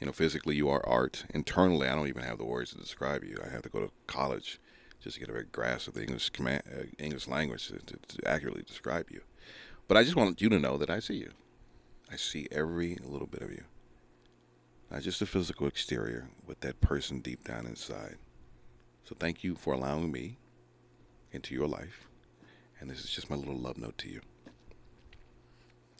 [0.00, 1.24] You know, physically you are art.
[1.34, 3.36] Internally, I don't even have the words to describe you.
[3.44, 4.60] I have to go to college
[5.02, 8.28] just to get a grasp of the English command, uh, English language to, to, to
[8.28, 9.20] accurately describe you.
[9.88, 11.32] But I just want you to know that I see you.
[12.10, 13.64] I see every little bit of you.
[14.90, 18.16] Not just the physical exterior, but that person deep down inside.
[19.04, 20.38] So thank you for allowing me
[21.32, 22.08] into your life.
[22.80, 24.20] And this is just my little love note to you.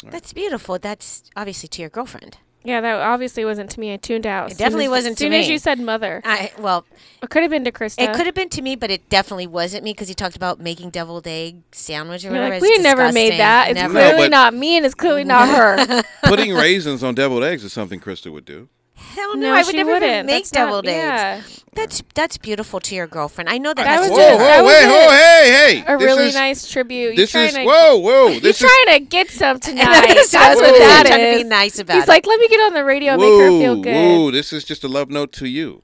[0.04, 0.78] That's beautiful.
[0.78, 2.38] That's obviously to your girlfriend.
[2.64, 3.92] Yeah, that obviously wasn't to me.
[3.94, 4.50] I tuned out.
[4.50, 5.36] It definitely as- wasn't as to me.
[5.38, 6.20] As soon as you said mother.
[6.24, 6.84] I well,
[7.22, 8.02] It could have been to Crysta.
[8.02, 10.60] it could have been to me, but it definitely wasn't me because he talked about
[10.60, 12.54] making deviled egg sandwich or You're whatever.
[12.56, 13.68] like, It's we never made that.
[13.70, 13.94] It's Never.
[13.94, 16.02] Clearly but- not me, and it's clearly not her.
[16.24, 18.68] Putting raisins on deviled eggs is something Crysta would do.
[18.98, 20.26] Hell no, No, I would never wouldn't.
[20.26, 21.42] make That's not- deviled yeah.
[21.74, 23.48] That's that's beautiful to your girlfriend.
[23.48, 23.84] I know that.
[23.84, 25.84] That has was to a- whoa, that whoa, was wait, a- whoa, hey, hey!
[25.86, 27.14] A really is- nice tribute.
[27.16, 28.28] This You're is to, whoa, whoa!
[28.28, 29.84] He's This is trying to get some tonight.
[30.08, 32.08] That's That's what what that trying to be nice about He's it.
[32.08, 33.94] like, let me get on the radio and make her feel good.
[33.94, 34.30] whoa!
[34.32, 35.82] This is just a love note to you.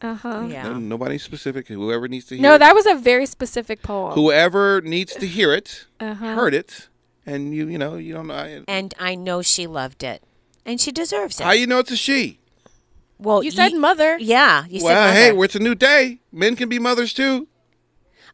[0.00, 0.44] Uh huh.
[0.48, 0.62] yeah.
[0.64, 1.66] No- Nobody specific.
[1.68, 2.42] Whoever needs to hear.
[2.42, 2.58] No, it.
[2.58, 4.12] that was a very specific poem.
[4.12, 6.34] Whoever needs to hear it, Uh-huh.
[6.34, 6.88] heard it,
[7.26, 8.34] and you, you know, you don't know.
[8.34, 10.22] I- And I know she loved it,
[10.64, 11.44] and she deserves it.
[11.44, 12.38] How you know it's a she?
[13.24, 14.18] Well, you said mother.
[14.18, 15.44] Yeah, you said well, hey, mother.
[15.44, 16.20] it's a new day.
[16.30, 17.48] Men can be mothers too.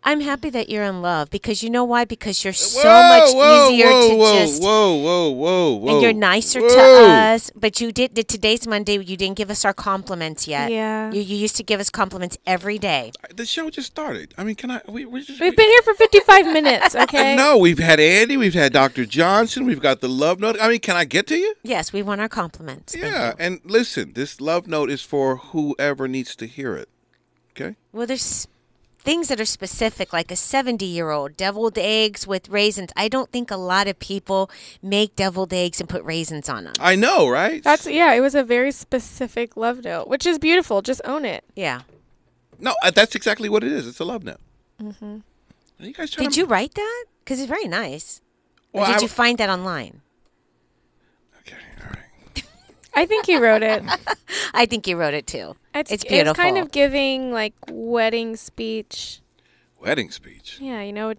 [0.02, 2.06] I'm happy that you're in love because you know why?
[2.06, 4.62] Because you're so whoa, much whoa, easier whoa, to whoa, just.
[4.62, 7.08] whoa, whoa, whoa, whoa, And you're nicer to whoa.
[7.34, 8.16] us, but you did.
[8.26, 8.94] Today's Monday.
[8.94, 10.70] You didn't give us our compliments yet.
[10.70, 11.12] Yeah.
[11.12, 13.12] You, you used to give us compliments every day.
[13.34, 14.32] The show just started.
[14.38, 14.80] I mean, can I?
[14.88, 15.38] We, we just.
[15.38, 17.36] We've been here for 55 minutes, okay?
[17.36, 19.04] No, we've had Andy, we've had Dr.
[19.04, 20.56] Johnson, we've got the love note.
[20.60, 21.54] I mean, can I get to you?
[21.62, 22.96] Yes, we want our compliments.
[22.96, 26.88] Yeah, and listen, this love note is for whoever needs to hear it.
[27.50, 27.76] Okay?
[27.92, 28.46] Well, there's
[29.02, 32.90] things that are specific, like a 70 year old deviled eggs with raisins.
[32.96, 34.50] I don't think a lot of people
[34.82, 36.74] make deviled eggs and put raisins on them.
[36.80, 37.62] I know, right?
[37.62, 38.12] That's yeah.
[38.14, 40.82] It was a very specific love note, which is beautiful.
[40.82, 41.44] Just own it.
[41.56, 41.82] Yeah.
[42.58, 43.86] no, uh, that's exactly what it is.
[43.88, 44.40] It's a love note.
[44.82, 45.16] Mm-hmm.
[45.80, 46.40] Are you guys trying Did to?
[46.40, 47.04] you write that?
[47.24, 48.20] Because it's very nice.
[48.72, 50.02] Or did I- you find that online?
[52.92, 53.04] Okay, all right.
[53.04, 53.82] I think he wrote it.
[54.54, 55.56] I think he wrote it too.
[55.74, 56.30] It's, It's beautiful.
[56.30, 59.20] It's kind of giving like wedding speech.
[59.80, 60.58] Wedding speech.
[60.60, 61.14] Yeah, you know,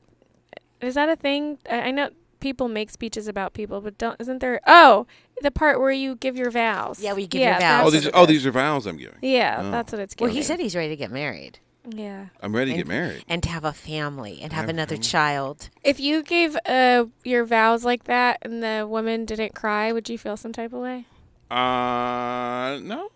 [0.82, 1.58] is that a thing?
[1.70, 2.10] I, I know
[2.40, 4.60] people make speeches about people, but don't isn't there?
[4.68, 5.06] Oh,
[5.42, 7.02] the part where you give your vows.
[7.02, 7.88] Yeah, where you give yeah, your vows.
[7.88, 9.18] Oh, these it oh these are vows I'm giving.
[9.22, 9.72] Yeah, Oh.
[9.72, 10.30] that's what it's giving.
[10.30, 12.28] Well, he said he's ready to get married Yeah.
[12.42, 13.26] I'm ready to And- get married.
[13.28, 15.08] and to have a family and have Have a another family.
[15.08, 15.70] child.
[15.84, 20.18] If you gave uh your vows like that and the woman didn't cry, would you
[20.20, 21.06] feel some type of way?
[21.52, 23.10] Uh, no,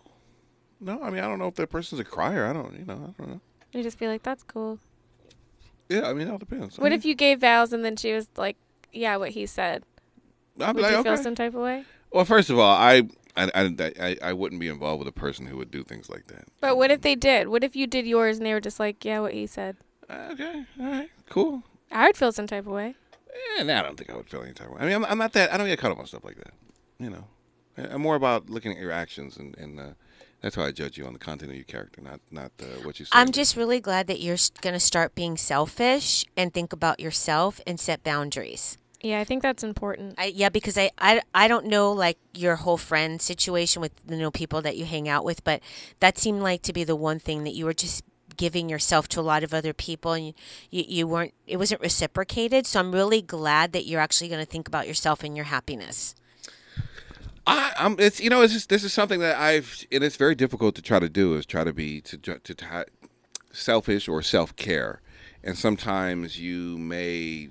[0.80, 1.02] no.
[1.02, 2.46] I mean, I don't know if that person's a crier.
[2.46, 3.40] I don't, you know, I don't know.
[3.72, 4.78] You just be like, "That's cool."
[5.88, 6.78] Yeah, I mean, it all depends.
[6.78, 8.56] I What mean, if you gave vows and then she was like,
[8.92, 9.84] "Yeah, what he said"?
[10.60, 11.08] I'd be Would like, you okay.
[11.14, 11.84] feel some type of way?
[12.12, 13.02] Well, first of all, I,
[13.36, 16.26] I, I, I, I wouldn't be involved with a person who would do things like
[16.28, 16.44] that.
[16.60, 17.48] But what if they did?
[17.48, 19.76] What if you did yours and they were just like, "Yeah, what he said"?
[20.10, 21.62] Okay, all right, cool.
[21.90, 22.94] I would feel some type of way.
[23.58, 24.80] And I don't think I would feel any type of way.
[24.80, 25.52] I mean, I'm, I'm not that.
[25.52, 26.52] I don't get caught up on stuff like that.
[26.98, 27.24] You know,
[27.78, 29.84] I- I'm more about looking at your actions, and, and uh,
[30.40, 32.98] that's how I judge you on the content of your character, not not uh, what
[32.98, 33.10] you say.
[33.12, 37.60] I'm just really glad that you're going to start being selfish and think about yourself
[37.66, 38.78] and set boundaries.
[39.02, 40.14] Yeah, I think that's important.
[40.18, 44.16] I, yeah, because I, I I don't know like your whole friend situation with you
[44.16, 45.60] know people that you hang out with, but
[46.00, 48.02] that seemed like to be the one thing that you were just
[48.36, 50.34] giving yourself to a lot of other people and you,
[50.70, 54.50] you, you weren't it wasn't reciprocated so i'm really glad that you're actually going to
[54.50, 56.14] think about yourself and your happiness
[57.46, 57.96] I, I'm.
[57.98, 58.42] It's you know.
[58.42, 61.34] It's just, this is something that I've, and it's very difficult to try to do.
[61.36, 62.86] Is try to be to to, to
[63.52, 65.00] selfish or self care,
[65.44, 67.50] and sometimes you may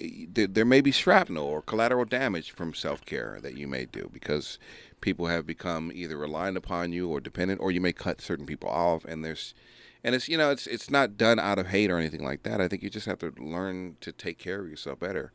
[0.00, 4.08] there, there may be shrapnel or collateral damage from self care that you may do
[4.12, 4.58] because
[5.00, 8.68] people have become either reliant upon you or dependent, or you may cut certain people
[8.68, 9.54] off, and there's.
[10.02, 12.58] And it's you know it's it's not done out of hate or anything like that.
[12.58, 15.32] I think you just have to learn to take care of yourself better.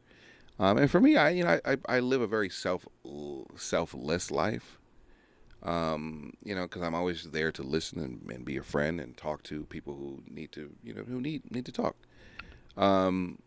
[0.59, 2.87] Um, and for me, I you know I, I live a very self
[3.57, 4.79] selfless life.
[5.63, 9.17] Um, you know, because I'm always there to listen and, and be a friend and
[9.17, 11.95] talk to people who need to you know who need need to talk.
[12.77, 13.39] Um,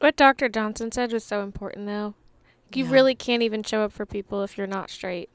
[0.00, 0.48] What Dr.
[0.48, 2.14] Johnson said was so important, though.
[2.72, 2.90] You Yeah.
[2.92, 5.30] really can't even show up for people if you're not straight.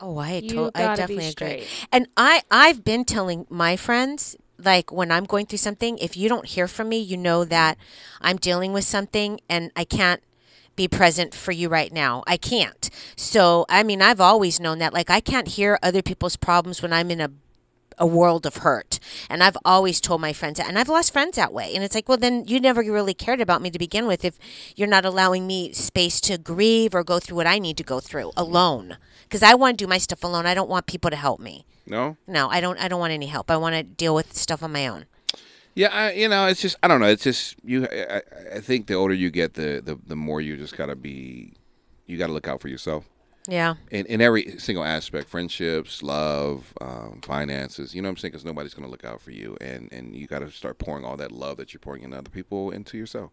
[0.00, 1.66] Oh, I, You to- I definitely agree.
[1.92, 6.28] And I I've been telling my friends like when I'm going through something, if you
[6.28, 7.78] don't hear from me, you know that
[8.20, 10.22] I'm dealing with something and I can't
[10.76, 12.22] be present for you right now.
[12.26, 12.88] I can't.
[13.16, 16.92] So, I mean, I've always known that like I can't hear other people's problems when
[16.92, 17.30] I'm in a
[17.98, 18.98] a world of hurt.
[19.28, 20.68] And I've always told my friends that.
[20.68, 21.74] And I've lost friends that way.
[21.74, 24.38] And it's like, well, then you never really cared about me to begin with if
[24.76, 28.00] you're not allowing me space to grieve or go through what I need to go
[28.00, 28.96] through alone.
[29.24, 30.46] Because I want to do my stuff alone.
[30.46, 31.64] I don't want people to help me.
[31.88, 32.16] No.
[32.26, 32.78] No, I don't.
[32.78, 33.50] I don't want any help.
[33.50, 35.06] I want to deal with stuff on my own.
[35.74, 37.06] Yeah, I, you know, it's just I don't know.
[37.06, 37.86] It's just you.
[37.86, 38.22] I,
[38.56, 41.52] I- think the older you get, the the, the more you just gotta be.
[42.06, 43.04] You gotta look out for yourself
[43.48, 43.74] Yeah.
[43.90, 47.94] in, in every single aspect: friendships, love, um, finances.
[47.94, 48.32] You know what I'm saying?
[48.32, 51.30] Because nobody's gonna look out for you, and and you gotta start pouring all that
[51.32, 53.30] love that you're pouring in other people into yourself.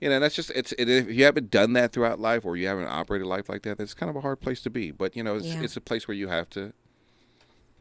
[0.00, 2.56] You know, and that's just it's it, if you haven't done that throughout life, or
[2.56, 4.92] you haven't operated life like that, that's kind of a hard place to be.
[4.92, 5.62] But you know, it's Yeah.
[5.62, 6.72] it's a place where you have to.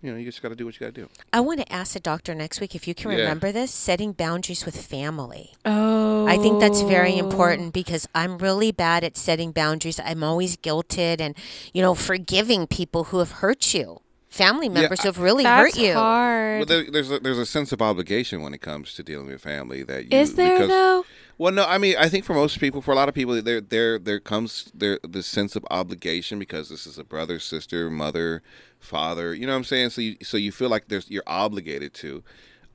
[0.06, 1.10] You know, you just got to do what you got to do.
[1.34, 3.18] I want to ask the doctor next week if you can Yeah.
[3.18, 5.54] remember this setting boundaries with family.
[5.66, 6.28] Oh.
[6.28, 10.00] I think that's very important because I'm really bad at setting boundaries.
[10.00, 11.36] I'm always guilted and,
[11.74, 15.82] you know, forgiving people who have hurt you, family members who have really That's hurt
[15.84, 15.94] you.
[15.96, 16.58] hard.
[16.60, 19.42] Well, there, there's a, there's a sense of obligation when it comes to dealing with
[19.42, 21.06] family that you, Is there, because, though?
[21.40, 23.60] Well, no, I mean I think for most people, for a lot of people, there
[23.60, 28.42] there there comes there the sense of obligation because this is a brother, sister, mother,
[28.86, 29.34] father.
[29.34, 29.90] You know what I'm saying?
[29.90, 32.24] So you so you feel like there's you're obligated to.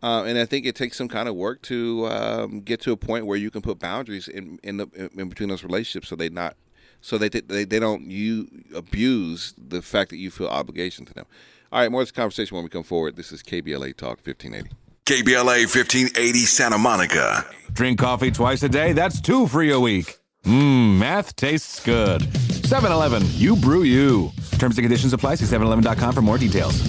[0.02, 2.96] Uh, and I think it takes some kind of work to um, get to a
[2.96, 6.30] point where you can put boundaries in in, the, in between those relationships, so they
[6.30, 6.56] not
[7.00, 11.26] so they, they they don't you abuse the fact that you feel obligation to them.
[11.72, 13.16] All right, more of this conversation when we come forward.
[13.16, 14.70] This is KBLA Talk 1580.
[15.06, 17.44] KBLA 1580 Santa Monica.
[17.72, 18.92] Drink coffee twice a day?
[18.92, 20.18] That's two free a week.
[20.44, 22.26] Mmm, math tastes good.
[22.70, 24.30] 7 Eleven, you brew you.
[24.52, 25.34] Terms and conditions apply.
[25.34, 26.88] See 7eleven.com for more details.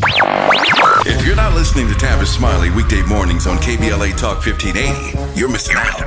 [1.03, 5.75] If you're not listening to Tavis Smiley weekday mornings on KBLA Talk 1580, you're missing
[5.75, 5.99] out.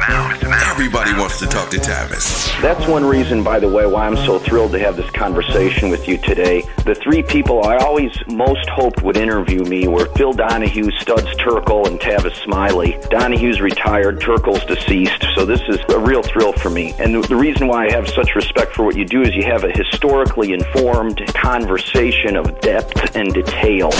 [0.70, 2.61] Everybody wants to talk to Tavis.
[2.62, 6.07] That's one reason, by the way, why I'm so thrilled to have this conversation with
[6.07, 6.62] you today.
[6.84, 11.88] The three people I always most hoped would interview me were Phil Donahue, Studs Terkel,
[11.88, 12.97] and Tavis Smiley.
[13.11, 16.95] Donahue's retired, Terkel's deceased, so this is a real thrill for me.
[17.01, 19.45] And the, the reason why I have such respect for what you do is you
[19.45, 23.90] have a historically informed conversation of depth and detail.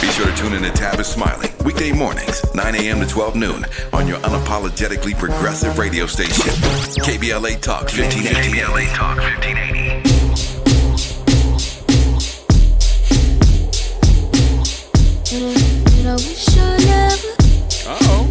[0.00, 3.00] Be sure to tune in to Tavis Smiley weekday mornings, 9 a.m.
[3.00, 3.64] to 12 noon
[3.94, 6.52] on your unapologetically progressive radio station,
[7.00, 8.60] KBLA Talk 1580.
[8.60, 10.04] KBLA Talk 1580.
[17.86, 18.28] Oh.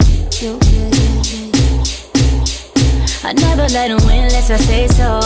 [3.25, 5.19] I never let him win unless I say so.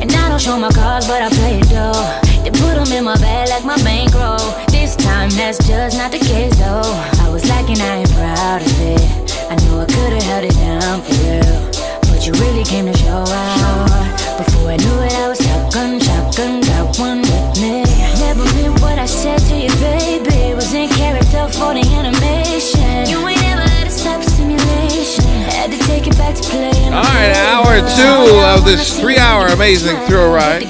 [0.00, 2.20] And I don't show my cards, but I play it though.
[2.42, 4.69] They put them in my bag like my bankroll.
[4.90, 6.82] This time that's just not the case though.
[7.22, 9.30] I was lacking, I ain't proud of it.
[9.46, 11.62] I know I could've held it down for real.
[12.10, 14.18] But you really came to show out.
[14.36, 17.86] Before I knew it, I was shotgun, shotgun, got one with me.
[18.18, 20.54] Never meant what I said to you, baby.
[20.58, 23.06] Was in character for the animation.
[23.06, 25.22] You ain't ever let it stop simulation.
[25.54, 26.90] Had to take it back to play.
[26.90, 30.66] All right, hour two of this three-hour amazing thrill ride.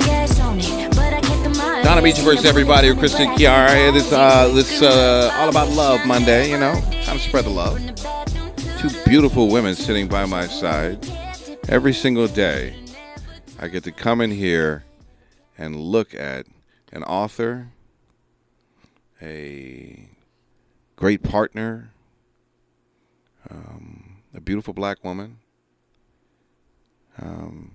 [1.82, 3.88] Don Amiche versus everybody with Kristen Kiara.
[3.88, 6.50] It is uh, this uh, all about love Monday.
[6.50, 6.74] You know,
[7.04, 7.78] how to spread the love.
[8.78, 11.06] Two beautiful women sitting by my side
[11.68, 12.74] every single day.
[13.58, 14.84] I get to come in here
[15.58, 16.46] and look at
[16.92, 17.68] an author,
[19.22, 20.08] a
[20.96, 21.92] great partner,
[23.50, 25.38] um, a beautiful black woman.
[27.18, 27.72] Um,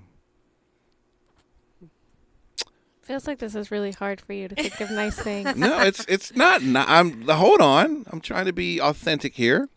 [3.06, 5.56] Feels like this is really hard for you to think of nice things.
[5.56, 6.64] no, it's it's not.
[6.64, 8.04] not I'm hold on.
[8.12, 9.70] I'm trying to be authentic here.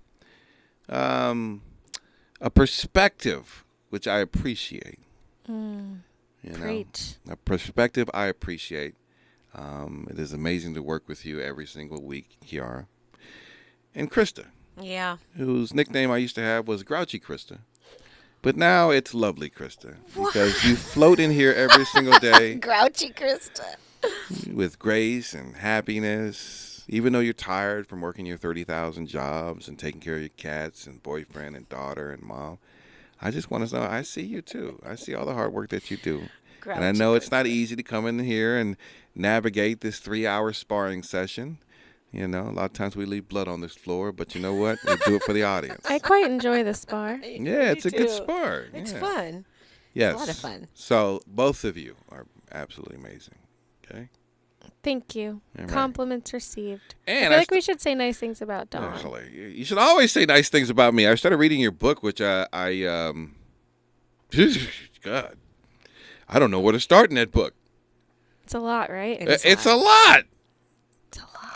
[0.89, 1.63] Um,
[2.41, 4.99] a perspective which I appreciate.
[5.49, 5.99] Mm,
[6.43, 7.15] You know, preach.
[7.29, 8.95] a perspective I appreciate.
[9.55, 12.87] Um, it is amazing to work with you every single week, Kiara,
[13.95, 14.47] and Crysta,
[14.81, 15.17] Yeah.
[15.37, 17.59] whose nickname I used to have was Grouchy Crysta.
[18.43, 23.75] But now it's lovely, Crysta, because you float in here every single day Grouchy Crysta.
[24.53, 30.01] with grace and happiness, even though you're tired from working your 30,000 jobs and taking
[30.01, 32.59] care of your cats and boyfriend and daughter and mom.
[33.21, 34.81] I just want to know, I see you too.
[34.87, 36.29] I see all the hard work that you do.
[36.65, 38.77] and I Grouchy know it's not easy to come in here and
[39.17, 41.59] navigate this three hour sparring session.
[42.13, 44.55] You know, a lot of times we leave blood on this floor, but you know
[44.55, 44.79] what?
[44.87, 45.85] We do it for the audience.
[45.89, 47.21] I quite enjoy the spar.
[47.23, 48.15] Yeah, it's a good too.
[48.15, 48.67] spar.
[48.73, 49.01] It's yeah.
[49.01, 49.45] fun.
[49.93, 50.15] Yes.
[50.15, 50.69] a lot of fun.
[50.75, 53.35] So both of you are absolutely amazing.
[53.85, 54.09] Okay.
[54.83, 55.41] Thank you.
[55.59, 55.69] All right.
[55.69, 56.95] Compliments received.
[57.07, 58.85] And I I feel like st- we should say nice things about Don.
[58.85, 61.07] Actually, you you should always say nice things about me.
[61.07, 63.35] I started reading your book, which I, I um,
[65.03, 65.37] God,
[66.29, 67.55] I don't know where to start in that book.
[68.45, 69.21] It's a lot, right?
[69.21, 70.21] Uh, It's a lot.
[70.21, 70.23] Uh,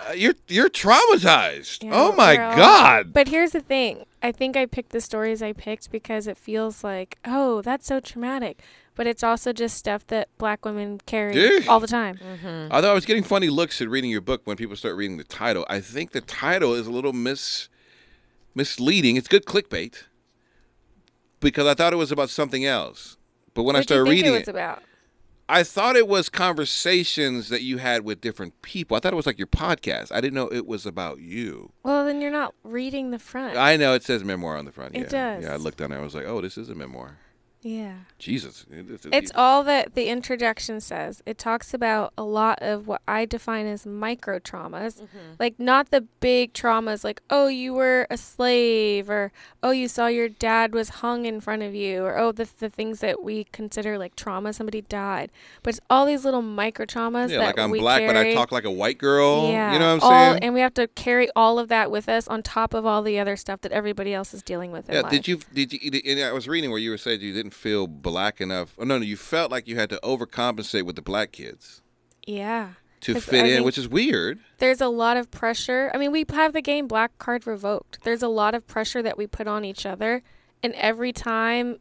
[0.09, 1.84] Uh, you're you're traumatized.
[1.84, 3.12] Yeah, oh my we're God.
[3.12, 4.05] But here's the thing.
[4.22, 8.00] I think I picked the stories I picked because it feels like, oh, that's so
[8.00, 8.61] traumatic.
[8.94, 11.61] But it's also just stuff that black women carry Yeah.
[11.68, 12.18] all the time.
[12.18, 12.72] Mm-hmm.
[12.72, 15.24] Although I was getting funny looks at reading your book when people start reading the
[15.24, 17.68] title, I think the title is a little mis
[18.55, 19.16] misleading.
[19.16, 20.05] It's good clickbait
[21.40, 23.16] because I thought it was about something else.
[23.55, 24.82] But when I what do you started think reading it was about?
[25.53, 28.96] I thought it was conversations that you had with different people.
[28.96, 30.11] I thought it was like your podcast.
[30.11, 31.72] I didn't know it was about you.
[31.82, 33.59] Well, then you're not reading the front.
[33.59, 34.96] I know it says memoir on the front.
[34.96, 35.34] It yeah.
[35.34, 35.44] does.
[35.44, 35.98] Yeah, I looked down there.
[35.98, 37.18] I was like, oh, this is a memoir.
[37.62, 37.94] Yeah.
[38.18, 38.66] Jesus.
[38.70, 41.22] It's, It's all that the introduction says.
[41.26, 45.00] It talks about a lot of what I define as micro traumas.
[45.00, 45.34] Mm-hmm.
[45.38, 49.32] Like, not the big traumas, like, oh, you were a slave, or
[49.62, 52.68] oh, you saw your dad was hung in front of you, or oh, the, the
[52.68, 55.30] things that we consider like trauma, somebody died.
[55.62, 58.34] But it's all these little micro traumas yeah, that like I'm we black, but I
[58.34, 59.50] talk like a white girl.
[59.50, 60.42] Yeah, You know what I'm all, saying?
[60.42, 63.18] And we have to carry all of that with us on top of all the
[63.20, 65.12] other stuff that everybody else is dealing with in Yeah, life.
[65.12, 66.00] did you did you?
[66.04, 68.74] And I was reading where you were saying you didn't feel black enough.
[68.78, 71.82] Oh no, no, you felt like you had to overcompensate with the black kids
[72.26, 72.70] Yeah.
[73.03, 74.38] To fit I in, think which is weird.
[74.59, 75.90] There's a lot of pressure.
[75.92, 77.98] I mean, we have the game Black Card Revoked.
[78.05, 80.22] There's a lot of pressure that we put on each other,
[80.62, 81.78] and every time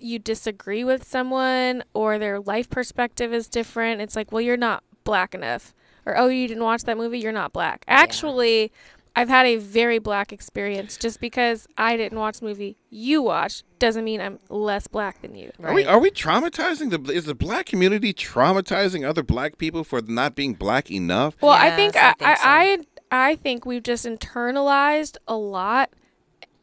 [0.00, 4.82] you disagree with someone or their life perspective is different, it's like, well, you're not
[5.04, 5.72] black enough,
[6.04, 7.84] or oh, you didn't watch that movie, you're not black.
[7.86, 8.72] Actually,
[9.18, 10.98] I've had a very black experience.
[10.98, 15.34] Just because I didn't watch the movie you watched doesn't mean I'm less black than
[15.34, 15.50] you.
[15.64, 20.02] Are we are we traumatizing the is the black community traumatizing other black people for
[20.02, 21.34] not being black enough?
[21.40, 22.78] Well, I think I, I, I
[23.10, 25.90] I think we've just internalized a lot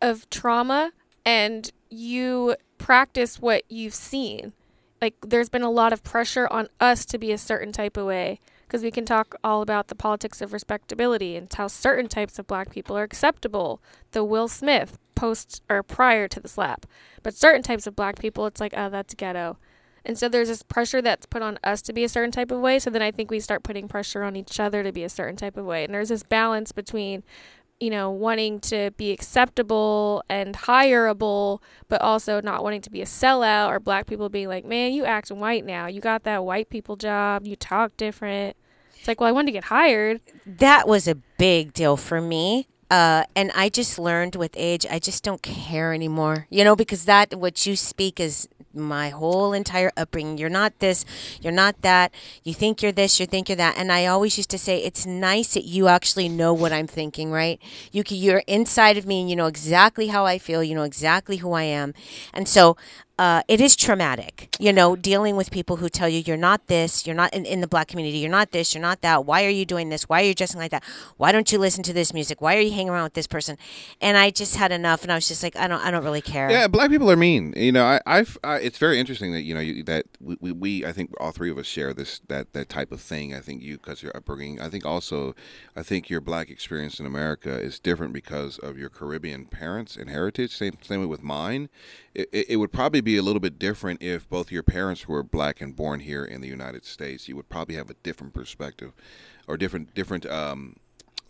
[0.01, 0.91] of trauma,
[1.26, 4.54] and you practice what you've seen.
[5.01, 8.06] Like there's been a lot of pressure on us to be a certain type of
[8.06, 8.39] way
[8.74, 12.47] because we can talk all about the politics of respectability and how certain types of
[12.47, 13.80] black people are acceptable.
[14.13, 16.88] The Will Smith post or prior to the slap,
[17.21, 19.59] but certain types of black people, it's like, oh, that's ghetto.
[20.03, 22.61] And so there's this pressure that's put on us to be a certain type of
[22.61, 22.80] way.
[22.80, 25.36] So then I think we start putting pressure on each other to be a certain
[25.36, 25.84] type of way.
[25.84, 27.21] And there's this balance between,
[27.80, 33.05] you know, wanting to be acceptable and hireable, but also not wanting to be a
[33.05, 35.86] sellout or black people being like, man, you acting white now.
[35.86, 37.45] You got that white people job.
[37.45, 38.57] You talk different.
[39.04, 40.22] It's like, well, I wanted to get hired.
[40.45, 42.70] that was a big deal for me.
[42.89, 46.47] Uh, and I just learned with age, I just don't care anymore.
[46.49, 50.38] You know, because that what you speak is my whole entire upbringing.
[50.38, 51.04] You're not this,
[51.41, 52.14] you're not that.
[52.43, 53.78] You think you're this, you think you're that.
[53.78, 57.30] And I always used to say, it's nice that you actually know what I'm thinking,
[57.30, 57.60] right?
[57.91, 60.64] You can, you're inside of me, and you know exactly how I feel.
[60.64, 61.93] You know exactly who I am,
[62.34, 62.78] and so
[63.20, 67.05] uh, it is traumatic, you know, dealing with people who tell you you're not this,
[67.05, 69.24] you're not in, in the black community, you're not this, you're not that.
[69.26, 70.09] Why are you doing this?
[70.09, 70.84] Why are you dressing like that?
[71.18, 72.41] Why don't you listen to this music?
[72.41, 73.57] Why are you hanging around with this person?
[74.01, 76.22] And I just had enough, and I was just like, I don't, I don't really
[76.22, 76.49] care.
[76.49, 77.53] Yeah, black people are mean.
[77.55, 80.51] You know, I, I've, I, it's very interesting that you know you, that we, we,
[80.51, 83.36] we, I think all three of us share this that that type of thing.
[83.36, 84.59] I think you because your upbringing.
[84.59, 85.36] I think also,
[85.76, 90.09] I think your black experience in America is different because of your Caribbean parents and
[90.09, 90.57] heritage.
[90.57, 91.70] Same same way with mine.
[92.16, 95.24] It, it, it would probably be a little bit different if both your parents were
[95.24, 97.28] black and born here in the United States.
[97.28, 98.93] You would probably have a different perspective,
[99.47, 100.26] or different different.
[100.26, 100.78] Um,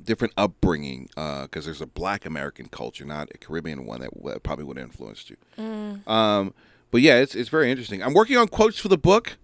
[0.03, 4.65] different upbringing because there's a black American culture, not a Caribbean one that w- probably
[4.65, 5.37] would have influenced you.
[5.57, 6.05] Mm.
[6.09, 6.53] Um,
[6.91, 8.01] but yeah, it's it's very interesting.
[8.01, 9.37] I'm working on quotes for the book,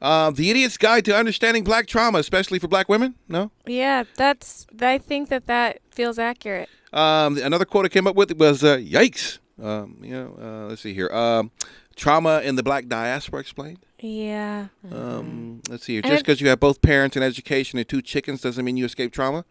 [0.00, 4.66] uh, "The Idiot's Guide to Understanding Black Trauma, especially for Black Women." No, Yeah, that's,
[4.80, 6.70] I think that that feels accurate.
[6.92, 10.82] um, another quote I came up with was, uh, "Yikes!" Um, you know, uh, let's
[10.82, 11.08] see here.
[11.10, 11.50] Um,
[11.96, 13.78] trauma in the Black diaspora explained.
[14.00, 14.68] Yeah.
[14.90, 16.02] Um, let's see here.
[16.02, 19.12] Just because you have both parents and education and two chickens doesn't mean you escape
[19.12, 19.44] trauma.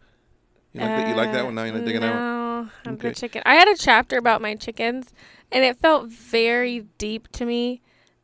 [0.72, 1.08] You like that?
[1.08, 1.54] You like that one?
[1.54, 2.70] No, you're not digging that one.
[2.86, 3.08] I'm Okay.
[3.10, 3.42] the chicken.
[3.46, 5.12] I had a chapter about my chickens,
[5.52, 7.80] and it felt very deep to me.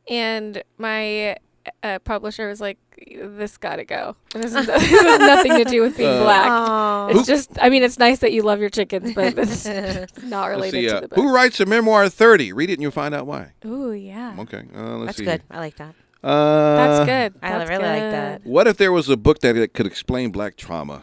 [0.08, 1.36] And my
[1.82, 4.16] uh, publisher was like, "This got to go.
[4.34, 6.50] And This, is, this has nothing to do with being Uh, black.
[6.50, 7.06] Aw.
[7.08, 7.50] It's just.
[7.60, 10.86] I mean, it's nice that you love your chickens, but it's, it's not related see.
[10.88, 11.16] to Uh, the book.
[11.18, 12.52] who writes a memoir at 30?
[12.52, 13.52] Read it and you'll find out why.
[13.66, 14.36] Ooh, yeah.
[14.38, 14.64] Okay.
[14.74, 15.24] Uh, let's That's see.
[15.24, 15.42] good.
[15.42, 15.42] here.
[15.50, 15.94] I like that.
[16.22, 17.40] Uh, That's good.
[17.42, 18.44] I That's really like that.
[18.46, 21.02] What if there was a book that, that could explain black trauma?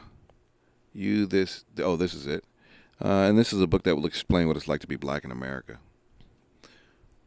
[0.93, 1.63] you this.
[1.79, 2.43] Oh, this is it.
[3.03, 5.23] Uh, and this is a book that will explain what it's like to be black
[5.23, 5.77] in America.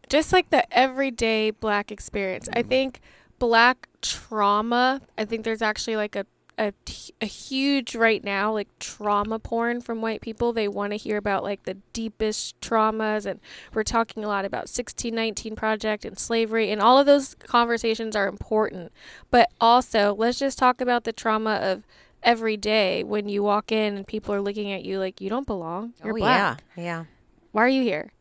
[0.08, 2.48] just like the everyday black experience.
[2.52, 3.00] I think
[3.40, 6.24] black trauma, I think there's actually like a,
[6.56, 6.72] a,
[7.20, 10.52] a huge right now like trauma porn from white people.
[10.52, 13.40] They want to hear about like the deepest traumas and
[13.74, 18.28] we're talking a lot about 1619 project and slavery and all of those conversations are
[18.28, 18.92] important.
[19.30, 21.84] But also, let's just talk about the trauma of
[22.22, 25.46] every day when you walk in and people are looking at you like you don't
[25.46, 25.94] belong.
[26.04, 26.62] You're oh black.
[26.76, 27.04] yeah, yeah.
[27.52, 28.12] Why are you here?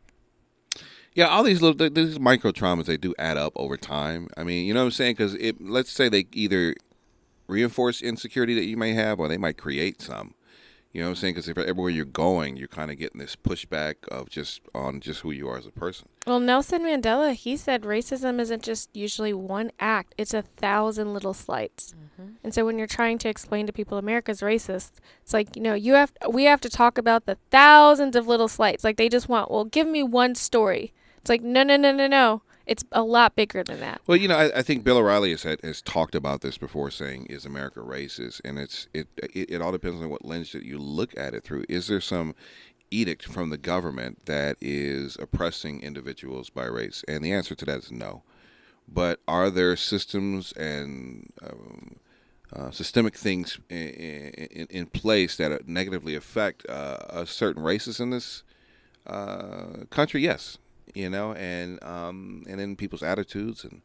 [1.14, 4.30] Yeah, all these little these micro traumas they do add up over time.
[4.38, 5.14] I mean, you know what I'm saying?
[5.14, 6.76] Because it let's say they either
[7.48, 10.36] reinforce insecurity that you may have, or they might create some.
[10.92, 11.34] You know what I'm saying?
[11.36, 15.22] Because if everywhere you're going, you're kind of getting this pushback of just on just
[15.22, 16.08] who you are as a person.
[16.26, 21.36] Well, Nelson Mandela, he said racism isn't just usually one act, it's a thousand little
[21.36, 21.94] slights.
[21.94, 22.32] Mm-hmm.
[22.44, 25.76] And so when you're trying to explain to people America's racist, it's like, you know,
[25.76, 28.84] you have we have to talk about the thousands of little slights.
[28.84, 30.92] Like they just want, well, give me one story.
[31.30, 32.42] It's like, no, no, no, no, no.
[32.66, 34.02] It's a lot bigger than that.
[34.08, 37.28] Well, you know, I, I think Bill O'Reilly has has talked about this before, saying,
[37.28, 40.80] "Is America racist?" And it's it, it it all depends on what lens that you
[40.80, 41.66] look at it through.
[41.70, 42.34] Is there some
[42.90, 47.04] edict from the government that is oppressing individuals by race?
[47.08, 48.24] And the answer to that is no.
[48.88, 51.96] But are there systems and um,
[52.54, 58.10] uh, systemic things in, in, in place that negatively affect uh, a certain races in
[58.10, 58.42] this
[59.06, 60.24] uh, country?
[60.24, 60.58] Yes,
[60.94, 63.82] you know, and um, and then people's attitudes and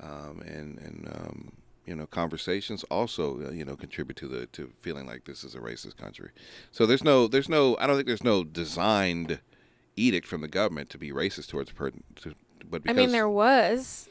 [0.00, 1.52] um, and and um,
[1.86, 5.54] you know conversations also uh, you know contribute to the to feeling like this is
[5.54, 6.30] a racist country.
[6.70, 9.40] So there's no there's no I don't think there's no designed
[9.96, 12.02] edict from the government to be racist towards person.
[12.16, 12.34] To,
[12.70, 14.08] but I mean, there was.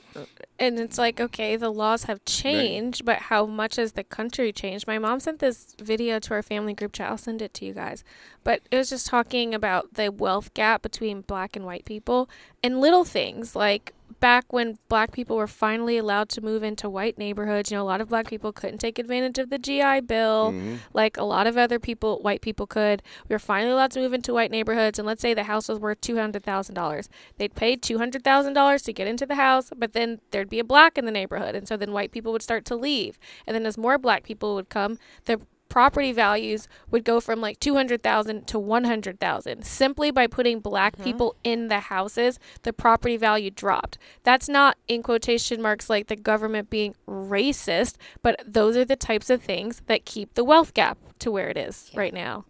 [0.60, 4.86] And it's like, okay, the laws have changed, but how much has the country changed?
[4.86, 7.10] My mom sent this video to our family group chat.
[7.10, 8.04] I'll send it to you guys.
[8.44, 12.30] But it was just talking about the wealth gap between black and white people
[12.62, 17.18] and little things like back when black people were finally allowed to move into white
[17.18, 20.52] neighborhoods, you know, a lot of black people couldn't take advantage of the GI Bill,
[20.54, 20.76] Mm-hmm.
[20.94, 23.02] like a lot of other people, white people could.
[23.28, 25.80] We were finally allowed to move into white neighborhoods, and let's say the house was
[25.80, 27.10] worth two hundred thousand dollars.
[27.38, 30.60] They'd pay two hundred thousand dollars to get into the house, but then there'd be
[30.60, 33.54] a black in the neighborhood, and so then white people would start to leave, and
[33.56, 35.42] then as more black people would come, the
[35.72, 41.70] property values would go from like 200,000 to 100,000 simply by putting black people in
[41.70, 46.94] the houses the property value dropped that's not in quotation marks like the government being
[47.08, 51.48] racist but those are the types of things that keep the wealth gap to where
[51.50, 52.44] it is right now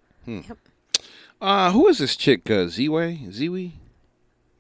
[1.40, 2.50] Uh, who is this chick?
[2.52, 3.28] Uh, Ziwe?
[3.30, 3.72] Ziwe?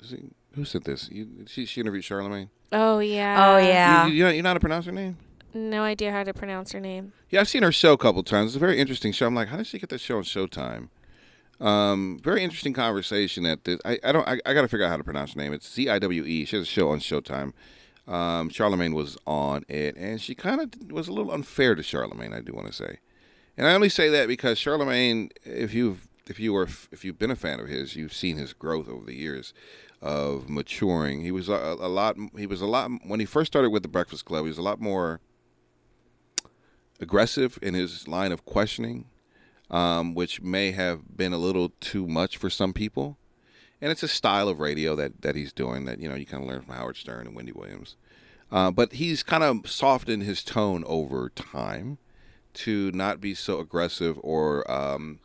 [0.03, 1.09] Z- Who said this?
[1.11, 2.49] You, she, she interviewed Charlemagne.
[2.71, 4.07] oh yeah Oh yeah.
[4.07, 5.17] You, you, you know how to pronounce her name?
[5.53, 8.51] No idea how to pronounce her name Yeah, I've seen her show a couple times.
[8.51, 9.27] It's a very interesting show.
[9.27, 10.89] I'm like, how did she get that show on Showtime?
[11.59, 13.45] Um, very interesting conversation.
[13.45, 15.41] at this, I, I don't I, I got to figure out how to pronounce her
[15.41, 15.53] name.
[15.53, 16.45] It's C I W E.
[16.45, 17.53] She has a show on Showtime.
[18.07, 22.33] Um, Charlemagne was on it, and she kind of was a little unfair to Charlemagne.
[22.33, 22.97] I do want to say,
[23.55, 27.31] and I only say that because Charlemagne, if you've if you were if you've been
[27.31, 29.53] a fan of his, you've seen his growth over the years
[30.01, 31.21] of maturing.
[31.21, 32.17] He was a, a lot.
[32.35, 34.45] He was a lot when he first started with the Breakfast Club.
[34.45, 35.19] He was a lot more
[37.01, 39.05] aggressive in his line of questioning,
[39.69, 43.17] um, which may have been a little too much for some people.
[43.81, 46.43] And it's a style of radio that, that he's doing that you know you kind
[46.43, 47.95] of learn from Howard Stern and Wendy Williams.
[48.51, 51.97] Uh, but he's kind of softened his tone over time
[52.53, 55.19] to not be so aggressive or um,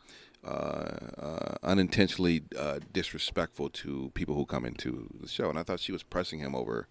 [0.45, 5.49] uh, uh, unintentionally uh, disrespectful to people who come into the show.
[5.49, 6.87] And I thought she was pressing him over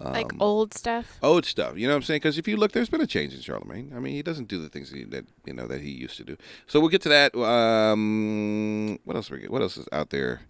[0.00, 1.76] like old stuff old stuff.
[1.76, 2.20] You know what I'm saying?
[2.20, 3.92] Because if you look, there's been a change in Charlemagne.
[3.94, 6.24] I mean, he doesn't do the things he, that you know that he used to
[6.24, 6.36] do.
[6.66, 7.34] So we'll get to that.
[7.36, 9.30] Um, what else?
[9.30, 9.50] We get?
[9.50, 10.42] What else is out there?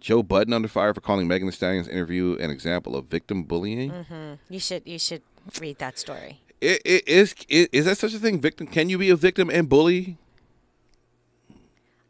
[0.00, 3.90] Joe Budden under fire for calling Megan Thee Stallion's interview an example of victim bullying.
[3.90, 5.22] hmm You should you should
[5.60, 6.40] read that story.
[6.60, 8.40] It, it, is, it, is that such a thing?
[8.40, 8.66] Victim?
[8.66, 10.18] Can you be a victim and bully?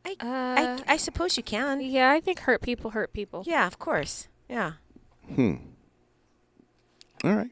[0.05, 1.81] I, Uh, I I suppose you can.
[1.81, 4.29] yeah i think hurt people hurt people Yeah, of course.
[4.49, 4.73] Yeah.
[5.35, 5.57] Hmm.
[7.25, 7.51] All right.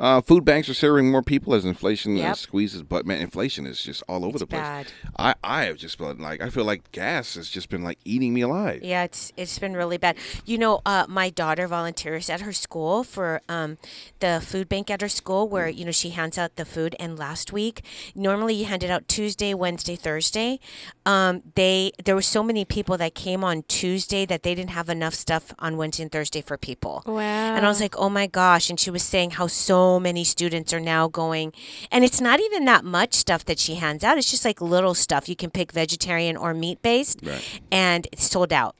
[0.00, 2.36] Uh, food banks are serving more people as inflation uh, Yep.
[2.38, 4.62] squeezes, but man, inflation is just all over It's the place.
[4.62, 4.86] bad.
[5.18, 8.32] I, I have just been like, I feel like gas has just been like eating
[8.32, 8.80] me alive.
[8.82, 10.16] Yeah, it's it's been really bad.
[10.46, 13.76] You know, uh, my daughter volunteers at her school for um,
[14.20, 16.96] the food bank at her school, where you know she hands out the food.
[16.98, 17.84] And last week,
[18.14, 20.60] normally you hand it out Tuesday, Wednesday, Thursday.
[21.04, 24.88] Um, they there were so many people that came on Tuesday that they didn't have
[24.88, 27.02] enough stuff on Wednesday and Thursday for people.
[27.06, 27.20] wow
[27.56, 28.70] And I was like, oh my gosh.
[28.70, 31.52] And she was saying how so so many students are now going,
[31.90, 34.18] and it's not even that much stuff that she hands out.
[34.18, 35.28] It's just like little stuff.
[35.28, 37.42] You can pick vegetarian or meat based, Right.
[37.72, 38.76] and it's sold out.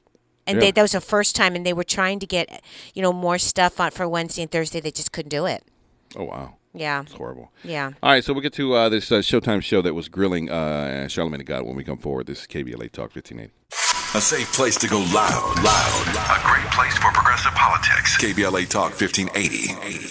[0.47, 0.61] And Yeah.
[0.61, 2.45] they, that was the first time, and they were trying to get,
[2.93, 4.79] you know, more stuff on for Wednesday and Thursday.
[4.79, 5.63] They just couldn't do it.
[6.15, 6.55] Oh wow.
[6.73, 7.01] Yeah.
[7.01, 7.51] It's horrible.
[7.63, 7.91] Yeah.
[8.01, 11.09] All right, so we'll get to uh, this uh, Showtime show that was grilling uh,
[11.09, 12.25] Charlemagne the God when we come forward.
[12.27, 13.51] This is KBLA Talk 1580.
[14.13, 16.03] A safe place to go loud, loud.
[16.07, 18.17] A great place for progressive politics.
[18.17, 20.07] KBLA Talk 1580.